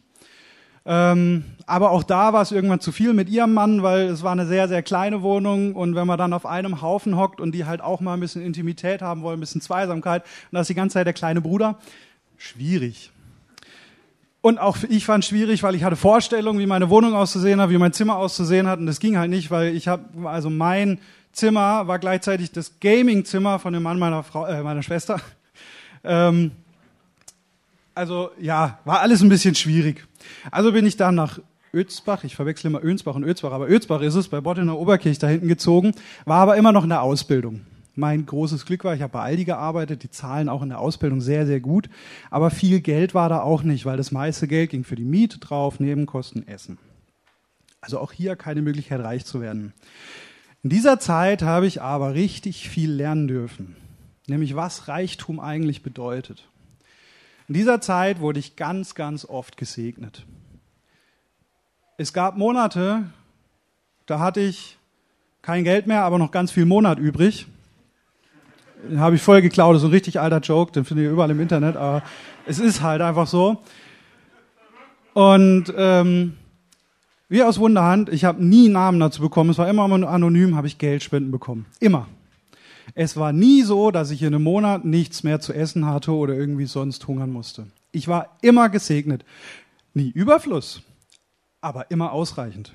Ähm, 0.84 1.44
aber 1.66 1.90
auch 1.90 2.02
da 2.02 2.32
war 2.32 2.42
es 2.42 2.50
irgendwann 2.50 2.80
zu 2.80 2.90
viel 2.90 3.12
mit 3.12 3.28
ihrem 3.28 3.54
Mann, 3.54 3.82
weil 3.82 4.08
es 4.08 4.24
war 4.24 4.32
eine 4.32 4.46
sehr, 4.46 4.66
sehr 4.66 4.82
kleine 4.82 5.22
Wohnung 5.22 5.74
und 5.76 5.94
wenn 5.94 6.06
man 6.06 6.18
dann 6.18 6.32
auf 6.32 6.44
einem 6.44 6.82
Haufen 6.82 7.16
hockt 7.16 7.40
und 7.40 7.52
die 7.52 7.66
halt 7.66 7.80
auch 7.80 8.00
mal 8.00 8.14
ein 8.14 8.20
bisschen 8.20 8.42
Intimität 8.42 9.00
haben 9.00 9.22
wollen, 9.22 9.38
ein 9.38 9.40
bisschen 9.40 9.60
Zweisamkeit 9.60 10.22
und 10.22 10.56
das 10.56 10.62
ist 10.62 10.68
die 10.68 10.74
ganze 10.74 10.94
Zeit 10.94 11.06
der 11.06 11.12
kleine 11.12 11.40
Bruder, 11.40 11.78
schwierig. 12.36 13.12
Und 14.40 14.58
auch 14.58 14.76
ich 14.88 15.04
fand 15.04 15.22
es 15.22 15.30
schwierig, 15.30 15.62
weil 15.62 15.76
ich 15.76 15.84
hatte 15.84 15.94
Vorstellungen, 15.94 16.58
wie 16.58 16.66
meine 16.66 16.90
Wohnung 16.90 17.14
auszusehen 17.14 17.60
hat, 17.60 17.70
wie 17.70 17.78
mein 17.78 17.92
Zimmer 17.92 18.16
auszusehen 18.16 18.66
hat 18.66 18.80
und 18.80 18.86
das 18.86 18.98
ging 18.98 19.16
halt 19.16 19.30
nicht, 19.30 19.52
weil 19.52 19.76
ich 19.76 19.86
habe, 19.86 20.04
also 20.28 20.50
mein 20.50 20.98
Zimmer 21.30 21.86
war 21.86 22.00
gleichzeitig 22.00 22.50
das 22.50 22.80
Gaming-Zimmer 22.80 23.60
von 23.60 23.72
dem 23.72 23.84
Mann 23.84 24.00
meiner 24.00 24.24
Frau, 24.24 24.46
äh, 24.46 24.62
meiner 24.62 24.82
Schwester. 24.82 25.20
Ähm, 26.04 26.50
also 27.94 28.32
ja, 28.40 28.80
war 28.84 29.02
alles 29.02 29.22
ein 29.22 29.28
bisschen 29.28 29.54
schwierig. 29.54 30.04
Also 30.50 30.72
bin 30.72 30.86
ich 30.86 30.96
dann 30.96 31.14
nach 31.14 31.38
Özbach, 31.74 32.24
ich 32.24 32.36
verwechsel 32.36 32.68
immer 32.68 32.84
Önsbach 32.84 33.14
und 33.14 33.24
Özbach, 33.24 33.52
aber 33.52 33.68
Özbach 33.68 34.02
ist 34.02 34.14
es, 34.14 34.28
bei 34.28 34.40
Bott 34.40 34.58
in 34.58 34.66
der 34.66 34.78
Oberkirche 34.78 35.20
da 35.20 35.28
hinten 35.28 35.48
gezogen, 35.48 35.92
war 36.26 36.40
aber 36.40 36.56
immer 36.56 36.72
noch 36.72 36.84
in 36.84 36.90
der 36.90 37.02
Ausbildung. 37.02 37.62
Mein 37.94 38.24
großes 38.24 38.64
Glück 38.64 38.84
war, 38.84 38.94
ich 38.94 39.02
habe 39.02 39.12
bei 39.12 39.20
Aldi 39.20 39.44
gearbeitet, 39.44 40.02
die 40.02 40.10
zahlen 40.10 40.48
auch 40.48 40.62
in 40.62 40.70
der 40.70 40.80
Ausbildung 40.80 41.20
sehr, 41.20 41.46
sehr 41.46 41.60
gut, 41.60 41.88
aber 42.30 42.50
viel 42.50 42.80
Geld 42.80 43.14
war 43.14 43.28
da 43.28 43.40
auch 43.40 43.62
nicht, 43.62 43.84
weil 43.84 43.96
das 43.96 44.12
meiste 44.12 44.48
Geld 44.48 44.70
ging 44.70 44.84
für 44.84 44.96
die 44.96 45.04
Miete 45.04 45.38
drauf, 45.38 45.80
Nebenkosten, 45.80 46.46
Essen. 46.46 46.78
Also 47.80 47.98
auch 47.98 48.12
hier 48.12 48.36
keine 48.36 48.62
Möglichkeit, 48.62 49.00
reich 49.00 49.24
zu 49.24 49.40
werden. 49.40 49.72
In 50.62 50.70
dieser 50.70 51.00
Zeit 51.00 51.42
habe 51.42 51.66
ich 51.66 51.82
aber 51.82 52.14
richtig 52.14 52.68
viel 52.68 52.92
lernen 52.92 53.28
dürfen, 53.28 53.76
nämlich 54.26 54.56
was 54.56 54.88
Reichtum 54.88 55.40
eigentlich 55.40 55.82
bedeutet. 55.82 56.48
In 57.52 57.58
dieser 57.58 57.82
Zeit 57.82 58.20
wurde 58.20 58.38
ich 58.38 58.56
ganz, 58.56 58.94
ganz 58.94 59.26
oft 59.26 59.58
gesegnet. 59.58 60.24
Es 61.98 62.14
gab 62.14 62.38
Monate, 62.38 63.02
da 64.06 64.20
hatte 64.20 64.40
ich 64.40 64.78
kein 65.42 65.62
Geld 65.62 65.86
mehr, 65.86 66.02
aber 66.04 66.16
noch 66.16 66.30
ganz 66.30 66.50
viel 66.50 66.64
Monat 66.64 66.98
übrig. 66.98 67.46
Den 68.88 69.00
habe 69.00 69.16
ich 69.16 69.22
voll 69.22 69.42
geklaut, 69.42 69.74
das 69.74 69.82
ist 69.82 69.88
ein 69.88 69.92
richtig 69.92 70.18
alter 70.18 70.38
Joke, 70.38 70.72
den 70.72 70.86
findet 70.86 71.04
ihr 71.04 71.10
überall 71.10 71.30
im 71.30 71.40
Internet, 71.40 71.76
aber 71.76 72.02
es 72.46 72.58
ist 72.58 72.80
halt 72.80 73.02
einfach 73.02 73.26
so. 73.26 73.62
Und 75.12 75.74
ähm, 75.76 76.38
wie 77.28 77.42
aus 77.42 77.58
Wunderhand, 77.58 78.08
ich 78.08 78.24
habe 78.24 78.42
nie 78.42 78.70
Namen 78.70 78.98
dazu 78.98 79.20
bekommen, 79.20 79.50
es 79.50 79.58
war 79.58 79.68
immer 79.68 79.84
anonym, 80.08 80.56
habe 80.56 80.68
ich 80.68 80.78
Geldspenden 80.78 81.30
bekommen. 81.30 81.66
Immer. 81.80 82.08
Es 82.94 83.16
war 83.16 83.32
nie 83.32 83.62
so, 83.62 83.90
dass 83.90 84.10
ich 84.10 84.22
in 84.22 84.34
einem 84.34 84.42
Monat 84.42 84.84
nichts 84.84 85.22
mehr 85.22 85.40
zu 85.40 85.52
essen 85.52 85.86
hatte 85.86 86.12
oder 86.12 86.34
irgendwie 86.34 86.66
sonst 86.66 87.06
hungern 87.06 87.30
musste. 87.30 87.66
Ich 87.92 88.08
war 88.08 88.36
immer 88.42 88.68
gesegnet. 88.68 89.24
Nie 89.94 90.10
Überfluss, 90.10 90.82
aber 91.60 91.90
immer 91.90 92.12
ausreichend. 92.12 92.72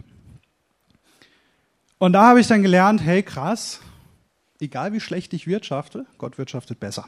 Und 1.98 2.14
da 2.14 2.28
habe 2.28 2.40
ich 2.40 2.48
dann 2.48 2.62
gelernt, 2.62 3.02
hey 3.02 3.24
krass, 3.24 3.80
egal 4.60 4.94
wie 4.94 5.00
schlecht 5.00 5.34
ich 5.34 5.48
wirtschafte, 5.48 6.06
Gott 6.18 6.38
wirtschaftet 6.38 6.80
besser. 6.80 7.06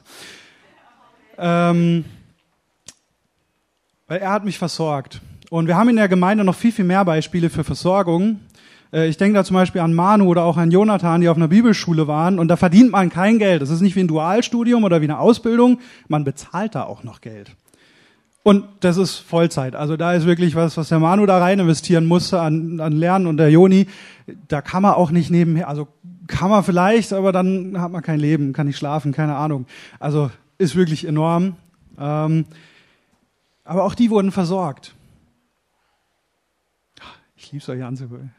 Ähm, 1.38 2.06
weil 4.08 4.20
er 4.20 4.32
hat 4.32 4.46
mich 4.46 4.58
versorgt. 4.58 5.22
Und 5.52 5.68
wir 5.68 5.78
haben 5.78 5.90
in 5.90 5.96
der 5.96 6.10
Gemeinde 6.10 6.44
noch 6.44 6.56
viel, 6.56 6.72
viel 6.72 6.86
mehr 6.86 7.06
Beispiele 7.06 7.50
für 7.50 7.64
Versorgung. 7.64 8.40
Äh, 8.92 9.08
ich 9.08 9.18
denke 9.18 9.36
da 9.36 9.44
zum 9.44 9.56
Beispiel 9.56 9.82
an 9.82 9.94
Manu 9.94 10.26
oder 10.26 10.44
auch 10.44 10.58
an 10.58 10.72
Jonathan, 10.72 11.22
die 11.22 11.30
auf 11.30 11.38
einer 11.38 11.48
Bibelschule 11.48 12.08
waren 12.08 12.40
und 12.40 12.48
da 12.48 12.56
verdient 12.56 12.92
man 12.92 13.10
kein 13.10 13.40
Geld. 13.40 13.62
Das 13.62 13.70
ist 13.70 13.82
nicht 13.82 13.96
wie 13.96 14.02
ein 14.02 14.08
Dualstudium 14.08 14.84
oder 14.84 15.02
wie 15.02 15.06
eine 15.06 15.20
Ausbildung. 15.20 15.80
Man 16.08 16.24
bezahlt 16.24 16.76
da 16.76 16.84
auch 16.84 17.04
noch 17.04 17.22
Geld. 17.22 17.56
Und 18.44 18.66
das 18.80 18.98
ist 18.98 19.18
Vollzeit. 19.18 19.76
Also 19.76 19.98
da 19.98 20.14
ist 20.14 20.26
wirklich 20.26 20.56
was, 20.56 20.78
was 20.78 20.90
der 20.90 21.00
Manu 21.00 21.26
da 21.26 21.40
rein 21.40 21.60
investieren 21.60 22.06
musste 22.06 22.40
an, 22.40 22.80
an 22.80 22.94
Lernen 22.94 23.28
und 23.28 23.38
der 23.38 23.52
Joni. 23.52 23.88
Da 24.48 24.62
kann 24.62 24.82
man 24.82 24.94
auch 24.94 25.12
nicht 25.12 25.30
nebenher, 25.30 25.68
also 25.68 25.88
kann 26.28 26.50
man 26.50 26.64
vielleicht, 26.64 27.12
aber 27.12 27.32
dann 27.32 27.82
hat 27.82 27.92
man 27.92 28.02
kein 28.02 28.20
Leben, 28.20 28.54
kann 28.54 28.68
nicht 28.68 28.78
schlafen, 28.78 29.12
keine 29.12 29.36
Ahnung. 29.36 29.66
Also 30.00 30.32
ist 30.58 30.76
wirklich 30.76 31.06
enorm. 31.06 31.58
Ähm, 32.00 32.46
aber 33.66 33.84
auch 33.84 33.94
die 33.94 34.10
wurden 34.10 34.32
versorgt. 34.32 34.96
Ich 37.36 37.52
liebe 37.52 37.72
euch 37.72 37.84
anzuhören. 37.84 38.32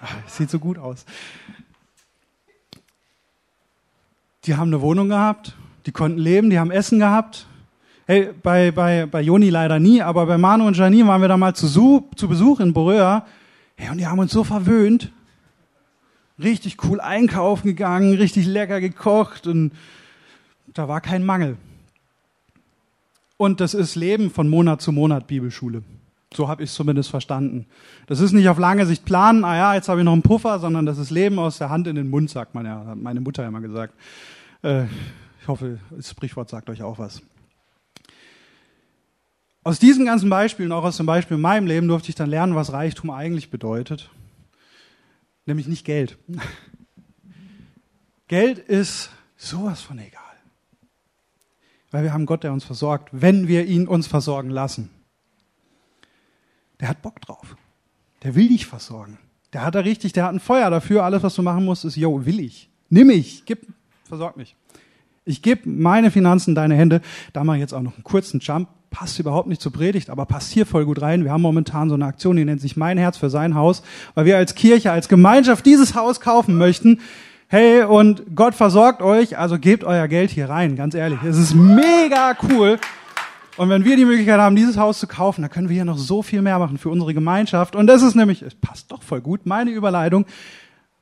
Sieht 0.26 0.50
so 0.50 0.58
gut 0.58 0.78
aus. 0.78 1.04
Die 4.44 4.54
haben 4.54 4.68
eine 4.68 4.80
Wohnung 4.80 5.08
gehabt, 5.08 5.56
die 5.86 5.92
konnten 5.92 6.18
leben, 6.18 6.50
die 6.50 6.58
haben 6.58 6.70
Essen 6.70 6.98
gehabt. 6.98 7.46
Hey, 8.06 8.32
bei, 8.42 8.70
bei, 8.70 9.06
bei 9.06 9.20
Joni 9.20 9.50
leider 9.50 9.80
nie, 9.80 10.00
aber 10.00 10.26
bei 10.26 10.38
Manu 10.38 10.66
und 10.66 10.76
Janine 10.76 11.08
waren 11.08 11.20
wir 11.20 11.28
da 11.28 11.36
mal 11.36 11.54
zu, 11.54 12.08
zu 12.14 12.28
Besuch 12.28 12.60
in 12.60 12.72
Boröa. 12.72 13.26
Hey, 13.74 13.90
und 13.90 13.98
die 13.98 14.06
haben 14.06 14.20
uns 14.20 14.32
so 14.32 14.44
verwöhnt. 14.44 15.10
Richtig 16.38 16.84
cool 16.84 17.00
einkaufen 17.00 17.66
gegangen, 17.66 18.14
richtig 18.14 18.46
lecker 18.46 18.80
gekocht 18.80 19.46
und 19.46 19.72
da 20.72 20.86
war 20.86 21.00
kein 21.00 21.24
Mangel. 21.24 21.56
Und 23.36 23.60
das 23.60 23.74
ist 23.74 23.96
Leben 23.96 24.30
von 24.30 24.48
Monat 24.48 24.80
zu 24.80 24.92
Monat 24.92 25.26
Bibelschule. 25.26 25.82
So 26.36 26.48
habe 26.48 26.62
ich 26.62 26.68
es 26.68 26.76
zumindest 26.76 27.08
verstanden. 27.08 27.64
Das 28.08 28.20
ist 28.20 28.32
nicht 28.32 28.50
auf 28.50 28.58
lange 28.58 28.84
Sicht 28.84 29.06
planen, 29.06 29.42
ah 29.42 29.56
ja, 29.56 29.74
jetzt 29.74 29.88
habe 29.88 30.00
ich 30.00 30.04
noch 30.04 30.12
einen 30.12 30.20
Puffer, 30.20 30.58
sondern 30.58 30.84
das 30.84 30.98
ist 30.98 31.08
Leben 31.08 31.38
aus 31.38 31.56
der 31.56 31.70
Hand 31.70 31.86
in 31.86 31.96
den 31.96 32.10
Mund, 32.10 32.28
sagt 32.28 32.54
man 32.54 32.66
ja, 32.66 32.84
hat 32.84 32.98
meine 32.98 33.22
Mutter 33.22 33.46
immer 33.46 33.62
gesagt. 33.62 33.94
Äh, 34.62 34.84
ich 35.40 35.48
hoffe, 35.48 35.78
das 35.90 36.10
Sprichwort 36.10 36.50
sagt 36.50 36.68
euch 36.68 36.82
auch 36.82 36.98
was. 36.98 37.22
Aus 39.64 39.78
diesen 39.78 40.04
ganzen 40.04 40.28
Beispielen, 40.28 40.72
auch 40.72 40.84
aus 40.84 40.98
dem 40.98 41.06
Beispiel 41.06 41.36
in 41.36 41.40
meinem 41.40 41.66
Leben, 41.66 41.88
durfte 41.88 42.10
ich 42.10 42.14
dann 42.14 42.28
lernen, 42.28 42.54
was 42.54 42.70
Reichtum 42.70 43.10
eigentlich 43.10 43.50
bedeutet. 43.50 44.10
Nämlich 45.46 45.68
nicht 45.68 45.86
Geld. 45.86 46.18
Geld 48.28 48.58
ist 48.58 49.08
sowas 49.38 49.80
von 49.80 49.98
egal. 49.98 50.20
Weil 51.90 52.04
wir 52.04 52.12
haben 52.12 52.26
Gott, 52.26 52.44
der 52.44 52.52
uns 52.52 52.64
versorgt, 52.64 53.08
wenn 53.12 53.48
wir 53.48 53.64
ihn 53.64 53.88
uns 53.88 54.06
versorgen 54.06 54.50
lassen. 54.50 54.90
Der 56.80 56.88
hat 56.88 57.02
Bock 57.02 57.20
drauf. 57.20 57.56
Der 58.22 58.34
will 58.34 58.48
dich 58.48 58.66
versorgen. 58.66 59.18
Der 59.52 59.64
hat 59.64 59.74
da 59.74 59.80
richtig, 59.80 60.12
der 60.12 60.24
hat 60.24 60.34
ein 60.34 60.40
Feuer 60.40 60.70
dafür. 60.70 61.04
Alles, 61.04 61.22
was 61.22 61.34
du 61.34 61.42
machen 61.42 61.64
musst, 61.64 61.84
ist, 61.84 61.96
yo, 61.96 62.26
will 62.26 62.40
ich. 62.40 62.68
Nimm 62.88 63.08
mich, 63.08 63.44
gib, 63.46 63.66
versorg 64.04 64.36
mich. 64.36 64.56
Ich 65.24 65.42
gebe 65.42 65.68
meine 65.68 66.10
Finanzen 66.10 66.50
in 66.50 66.54
deine 66.54 66.74
Hände. 66.74 67.00
Da 67.32 67.42
ich 67.54 67.60
jetzt 67.60 67.72
auch 67.72 67.82
noch 67.82 67.94
einen 67.94 68.04
kurzen 68.04 68.40
Jump. 68.40 68.68
Passt 68.90 69.18
überhaupt 69.18 69.48
nicht 69.48 69.60
zur 69.60 69.72
Predigt, 69.72 70.08
aber 70.08 70.24
passt 70.24 70.52
hier 70.52 70.64
voll 70.64 70.86
gut 70.86 71.02
rein. 71.02 71.24
Wir 71.24 71.32
haben 71.32 71.42
momentan 71.42 71.88
so 71.88 71.96
eine 71.96 72.06
Aktion, 72.06 72.36
die 72.36 72.44
nennt 72.44 72.60
sich 72.60 72.76
Mein 72.76 72.96
Herz 72.96 73.18
für 73.18 73.28
sein 73.28 73.54
Haus, 73.54 73.82
weil 74.14 74.24
wir 74.24 74.36
als 74.38 74.54
Kirche, 74.54 74.90
als 74.92 75.08
Gemeinschaft 75.08 75.66
dieses 75.66 75.94
Haus 75.94 76.20
kaufen 76.20 76.56
möchten 76.56 77.00
hey, 77.48 77.84
und 77.84 78.34
Gott 78.34 78.54
versorgt 78.54 79.02
euch, 79.02 79.38
also 79.38 79.58
gebt 79.58 79.84
euer 79.84 80.08
Geld 80.08 80.30
hier 80.30 80.48
rein, 80.48 80.76
ganz 80.76 80.94
ehrlich. 80.94 81.18
Es 81.22 81.38
ist 81.38 81.54
mega 81.54 82.36
cool. 82.50 82.78
Und 83.56 83.70
wenn 83.70 83.84
wir 83.84 83.96
die 83.96 84.04
Möglichkeit 84.04 84.38
haben, 84.38 84.54
dieses 84.54 84.76
Haus 84.76 84.98
zu 84.98 85.06
kaufen, 85.06 85.42
dann 85.42 85.50
können 85.50 85.68
wir 85.68 85.74
hier 85.74 85.84
noch 85.84 85.98
so 85.98 86.22
viel 86.22 86.42
mehr 86.42 86.58
machen 86.58 86.76
für 86.76 86.90
unsere 86.90 87.14
Gemeinschaft. 87.14 87.74
Und 87.74 87.86
das 87.86 88.02
ist 88.02 88.14
nämlich, 88.14 88.42
es 88.42 88.54
passt 88.54 88.92
doch 88.92 89.02
voll 89.02 89.22
gut, 89.22 89.46
meine 89.46 89.70
Überleitung, 89.70 90.26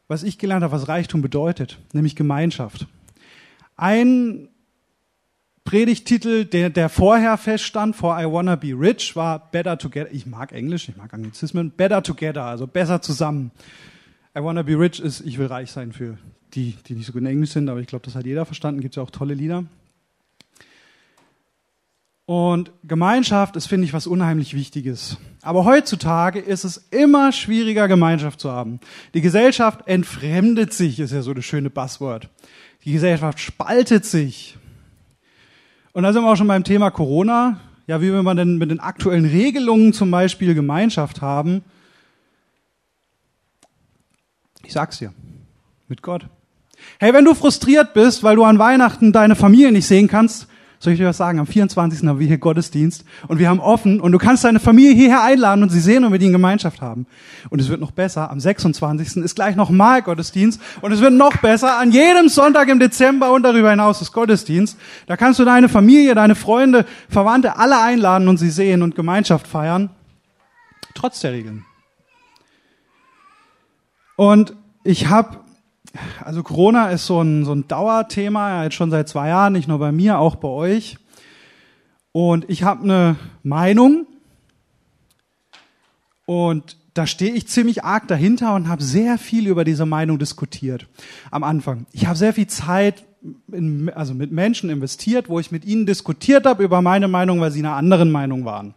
was 0.07 0.23
ich 0.23 0.39
gelernt 0.39 0.63
habe, 0.63 0.73
was 0.73 0.89
Reichtum 0.89 1.23
bedeutet, 1.23 1.79
nämlich 1.93 2.15
Gemeinschaft. 2.15 2.87
Ein 3.77 4.49
Predigtitel, 5.65 6.45
der, 6.45 6.71
der 6.71 6.89
vorher 6.89 7.37
feststand, 7.39 7.97
vor 7.97 8.21
I 8.21 8.27
Wanna 8.27 8.55
Be 8.55 8.75
Rich, 8.79 9.17
war 9.17 9.51
Better 9.51 9.79
Together. 9.79 10.13
Ich 10.13 10.27
mag 10.27 10.53
Englisch, 10.53 10.89
ich 10.89 10.97
mag 10.97 11.13
Anglizismen. 11.13 11.71
Better 11.71 12.03
Together, 12.03 12.45
also 12.45 12.67
besser 12.67 13.01
zusammen. 13.01 13.51
I 14.37 14.43
Wanna 14.43 14.63
Be 14.63 14.79
Rich 14.79 15.01
ist, 15.01 15.23
ich 15.23 15.39
will 15.39 15.47
reich 15.47 15.73
sein 15.73 15.93
für 15.93 16.19
die, 16.55 16.77
die 16.87 16.95
nicht 16.95 17.07
so 17.07 17.13
gut 17.13 17.23
in 17.23 17.27
Englisch 17.27 17.51
sind, 17.51 17.69
aber 17.69 17.81
ich 17.81 17.87
glaube, 17.87 18.05
das 18.05 18.15
hat 18.15 18.27
jeder 18.27 18.45
verstanden. 18.45 18.81
Gibt 18.81 18.95
ja 18.95 19.03
auch 19.03 19.11
tolle 19.11 19.35
Lieder. 19.35 19.65
Und 22.27 22.73
Gemeinschaft 22.85 23.55
ist, 23.57 23.67
finde 23.67 23.87
ich, 23.87 23.93
was 23.93 24.07
unheimlich 24.07 24.55
Wichtiges. 24.55 25.19
Aber 25.43 25.67
heutzutage 25.67 26.39
ist 26.39 26.65
es 26.65 26.79
immer 26.91 27.33
schwieriger, 27.33 27.87
Gemeinschaft 27.87 28.41
zu 28.41 28.51
haben. 28.51 28.81
Die 29.13 29.21
Gesellschaft 29.21 29.87
entfremdet 29.87 30.73
sich, 30.73 31.01
ist 31.01 31.13
ja 31.13 31.21
so 31.21 31.35
das 31.35 31.45
schöne 31.45 31.69
Buzzword. 31.69 32.31
Die 32.85 32.93
Gesellschaft 32.93 33.41
spaltet 33.41 34.07
sich. 34.07 34.57
Und 35.93 36.05
da 36.05 36.13
sind 36.13 36.23
wir 36.23 36.33
auch 36.33 36.37
schon 36.37 36.49
beim 36.49 36.65
Thema 36.65 36.91
Corona. 36.91 37.61
Ja, 37.87 38.01
wie 38.01 38.11
will 38.11 38.23
man 38.23 38.39
denn 38.39 38.57
mit 38.57 38.71
den 38.71 38.81
aktuellen 38.81 39.27
Regelungen 39.27 39.93
zum 39.93 40.11
Beispiel 40.11 40.55
Gemeinschaft 40.55 41.21
haben? 41.21 41.63
Ich 44.65 44.73
sag's 44.73 44.99
dir. 44.99 45.13
Mit 45.89 46.01
Gott. 46.01 46.27
Hey, 46.99 47.13
wenn 47.13 47.27
du 47.27 47.35
frustriert 47.35 47.93
bist, 47.93 48.23
weil 48.23 48.37
du 48.37 48.45
an 48.45 48.59
Weihnachten 48.59 49.13
deine 49.13 49.37
Familie 49.37 49.73
nicht 49.73 49.87
sehen 49.87 50.09
kannst, 50.09 50.49
soll 50.85 50.93
ich 50.93 50.99
dir 50.99 51.07
was 51.07 51.17
sagen? 51.17 51.39
Am 51.39 51.47
24. 51.47 52.07
haben 52.07 52.21
wir 52.21 52.27
hier 52.27 52.39
Gottesdienst 52.39 53.05
und 53.27 53.39
wir 53.39 53.49
haben 53.49 53.61
offen 53.61 54.01
und 54.01 54.13
du 54.13 54.19
kannst 54.19 54.45
deine 54.45 54.61
Familie 54.61 54.95
hierher 54.95 55.23
einladen 55.23 55.63
und 55.63 55.71
sie 55.71 55.81
sehen 55.81 56.05
und 56.05 56.13
mit 56.13 56.23
ihnen 56.23 56.33
Gemeinschaft 56.33 56.81
haben. 56.81 57.07
Und 57.51 57.61
es 57.61 57.69
wird 57.69 57.81
noch 57.81 57.91
besser. 57.91 58.31
Am 58.31 58.39
26. 58.39 59.17
ist 59.25 59.35
gleich 59.35 59.57
nochmal 59.57 60.03
Gottesdienst 60.03 60.61
und 60.83 60.93
es 60.93 61.01
wird 61.01 61.15
noch 61.15 61.37
besser. 61.39 61.79
An 61.79 61.91
jedem 61.91 62.29
Sonntag 62.29 62.69
im 62.69 62.79
Dezember 62.79 63.33
und 63.33 63.43
darüber 63.43 63.71
hinaus 63.71 64.01
ist 64.03 64.13
Gottesdienst. 64.13 64.79
Da 65.07 65.17
kannst 65.17 65.41
du 65.41 65.45
deine 65.45 65.69
Familie, 65.69 66.15
deine 66.15 66.35
Freunde, 66.35 66.85
Verwandte 67.09 67.57
alle 67.57 67.81
einladen 67.81 68.29
und 68.29 68.37
sie 68.37 68.51
sehen 68.51 68.83
und 68.83 68.95
Gemeinschaft 68.95 69.49
feiern. 69.49 69.91
Trotz 70.95 71.21
der 71.21 71.33
Regeln. 71.33 71.65
Und 74.17 74.55
ich 74.85 75.09
habe 75.09 75.39
also 76.23 76.43
Corona 76.43 76.91
ist 76.91 77.07
so 77.07 77.21
ein, 77.21 77.45
so 77.45 77.53
ein 77.53 77.69
Dauerthema, 77.69 78.65
jetzt 78.65 78.75
schon 78.75 78.91
seit 78.91 79.09
zwei 79.09 79.29
Jahren, 79.29 79.53
nicht 79.53 79.69
nur 79.69 79.79
bei 79.79 79.93
mir, 79.93 80.19
auch 80.19 80.37
bei 80.37 80.49
euch. 80.49 80.99
Und 82.13 82.49
ich 82.49 82.63
habe 82.63 82.85
eine 82.85 83.17
Meinung 83.43 84.07
und 86.27 86.77
da 86.95 87.07
stehe 87.07 87.33
ich 87.33 87.49
ziemlich 87.49 87.83
arg 87.83 88.07
dahinter 88.07 88.55
und 88.55 88.69
habe 88.69 88.83
sehr 88.83 89.19
viel 89.19 89.49
über 89.49 89.65
diese 89.65 89.85
Meinung 89.85 90.19
diskutiert 90.19 90.87
am 91.31 91.43
Anfang. 91.43 91.87
Ich 91.93 92.07
habe 92.07 92.17
sehr 92.17 92.33
viel 92.33 92.47
Zeit 92.47 93.05
in, 93.51 93.91
also 93.91 94.15
mit 94.15 94.31
Menschen 94.31 94.71
investiert, 94.71 95.29
wo 95.29 95.41
ich 95.41 95.51
mit 95.51 95.65
ihnen 95.65 95.87
diskutiert 95.87 96.47
habe 96.47 96.63
über 96.63 96.83
meine 96.83 97.09
Meinung, 97.09 97.41
weil 97.41 97.51
sie 97.51 97.61
einer 97.61 97.75
anderen 97.75 98.13
Meinung 98.13 98.45
waren. 98.45 98.75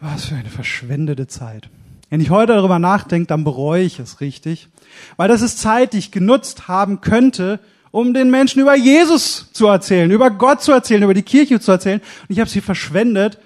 Was 0.00 0.26
für 0.26 0.36
eine 0.36 0.48
verschwendete 0.48 1.26
Zeit. 1.26 1.68
Wenn 2.12 2.20
ich 2.20 2.28
heute 2.28 2.52
darüber 2.52 2.78
nachdenke, 2.78 3.26
dann 3.26 3.42
bereue 3.42 3.84
ich 3.84 3.98
es 3.98 4.20
richtig, 4.20 4.68
weil 5.16 5.28
das 5.28 5.40
ist 5.40 5.58
Zeit, 5.58 5.94
die 5.94 5.98
ich 5.98 6.10
genutzt 6.10 6.68
haben 6.68 7.00
könnte, 7.00 7.58
um 7.90 8.12
den 8.12 8.30
Menschen 8.30 8.60
über 8.60 8.76
Jesus 8.76 9.50
zu 9.54 9.66
erzählen, 9.66 10.10
über 10.10 10.30
Gott 10.30 10.60
zu 10.60 10.72
erzählen, 10.72 11.04
über 11.04 11.14
die 11.14 11.22
Kirche 11.22 11.58
zu 11.58 11.72
erzählen. 11.72 12.00
Und 12.00 12.26
ich 12.28 12.38
habe 12.38 12.50
sie 12.50 12.60
verschwendet 12.60 13.38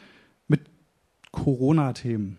mit 0.49 0.63
Corona-Themen. 1.31 2.39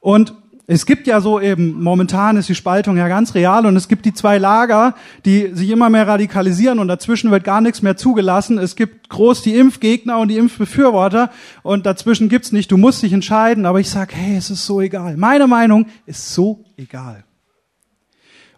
Und 0.00 0.32
es 0.68 0.84
gibt 0.84 1.06
ja 1.06 1.20
so 1.20 1.40
eben, 1.40 1.80
momentan 1.80 2.36
ist 2.36 2.48
die 2.48 2.56
Spaltung 2.56 2.96
ja 2.96 3.06
ganz 3.06 3.34
real 3.34 3.66
und 3.66 3.76
es 3.76 3.86
gibt 3.86 4.04
die 4.04 4.12
zwei 4.12 4.38
Lager, 4.38 4.96
die 5.24 5.54
sich 5.54 5.70
immer 5.70 5.90
mehr 5.90 6.08
radikalisieren 6.08 6.80
und 6.80 6.88
dazwischen 6.88 7.30
wird 7.30 7.44
gar 7.44 7.60
nichts 7.60 7.82
mehr 7.82 7.96
zugelassen. 7.96 8.58
Es 8.58 8.74
gibt 8.74 9.08
groß 9.08 9.42
die 9.42 9.54
Impfgegner 9.54 10.18
und 10.18 10.28
die 10.28 10.36
Impfbefürworter 10.36 11.30
und 11.62 11.86
dazwischen 11.86 12.28
gibt's 12.28 12.50
nicht, 12.50 12.72
du 12.72 12.78
musst 12.78 13.02
dich 13.02 13.12
entscheiden, 13.12 13.64
aber 13.64 13.78
ich 13.78 13.88
sag, 13.88 14.12
hey, 14.12 14.36
es 14.36 14.50
ist 14.50 14.66
so 14.66 14.80
egal. 14.80 15.16
Meine 15.16 15.46
Meinung 15.46 15.86
ist 16.04 16.34
so 16.34 16.64
egal. 16.76 17.22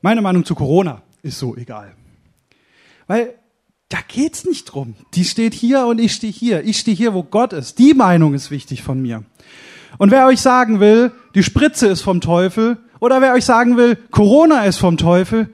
Meine 0.00 0.22
Meinung 0.22 0.46
zu 0.46 0.54
Corona 0.54 1.02
ist 1.22 1.38
so 1.38 1.56
egal. 1.56 1.94
Weil 3.06 3.34
da 3.90 3.98
geht's 4.06 4.44
nicht 4.44 4.64
drum. 4.64 4.94
Die 5.14 5.24
steht 5.24 5.52
hier 5.52 5.86
und 5.86 5.98
ich 5.98 6.12
stehe 6.12 6.32
hier. 6.32 6.64
Ich 6.64 6.78
stehe 6.78 6.96
hier, 6.96 7.12
wo 7.12 7.22
Gott 7.22 7.52
ist. 7.52 7.78
Die 7.78 7.94
Meinung 7.94 8.32
ist 8.34 8.50
wichtig 8.50 8.82
von 8.82 9.00
mir. 9.00 9.24
Und 9.98 10.10
wer 10.10 10.26
euch 10.26 10.40
sagen 10.40 10.80
will, 10.80 11.12
die 11.34 11.42
Spritze 11.42 11.88
ist 11.88 12.02
vom 12.02 12.20
Teufel, 12.20 12.78
oder 13.00 13.20
wer 13.20 13.34
euch 13.34 13.44
sagen 13.44 13.76
will, 13.76 13.96
Corona 14.10 14.64
ist 14.64 14.78
vom 14.78 14.96
Teufel, 14.96 15.50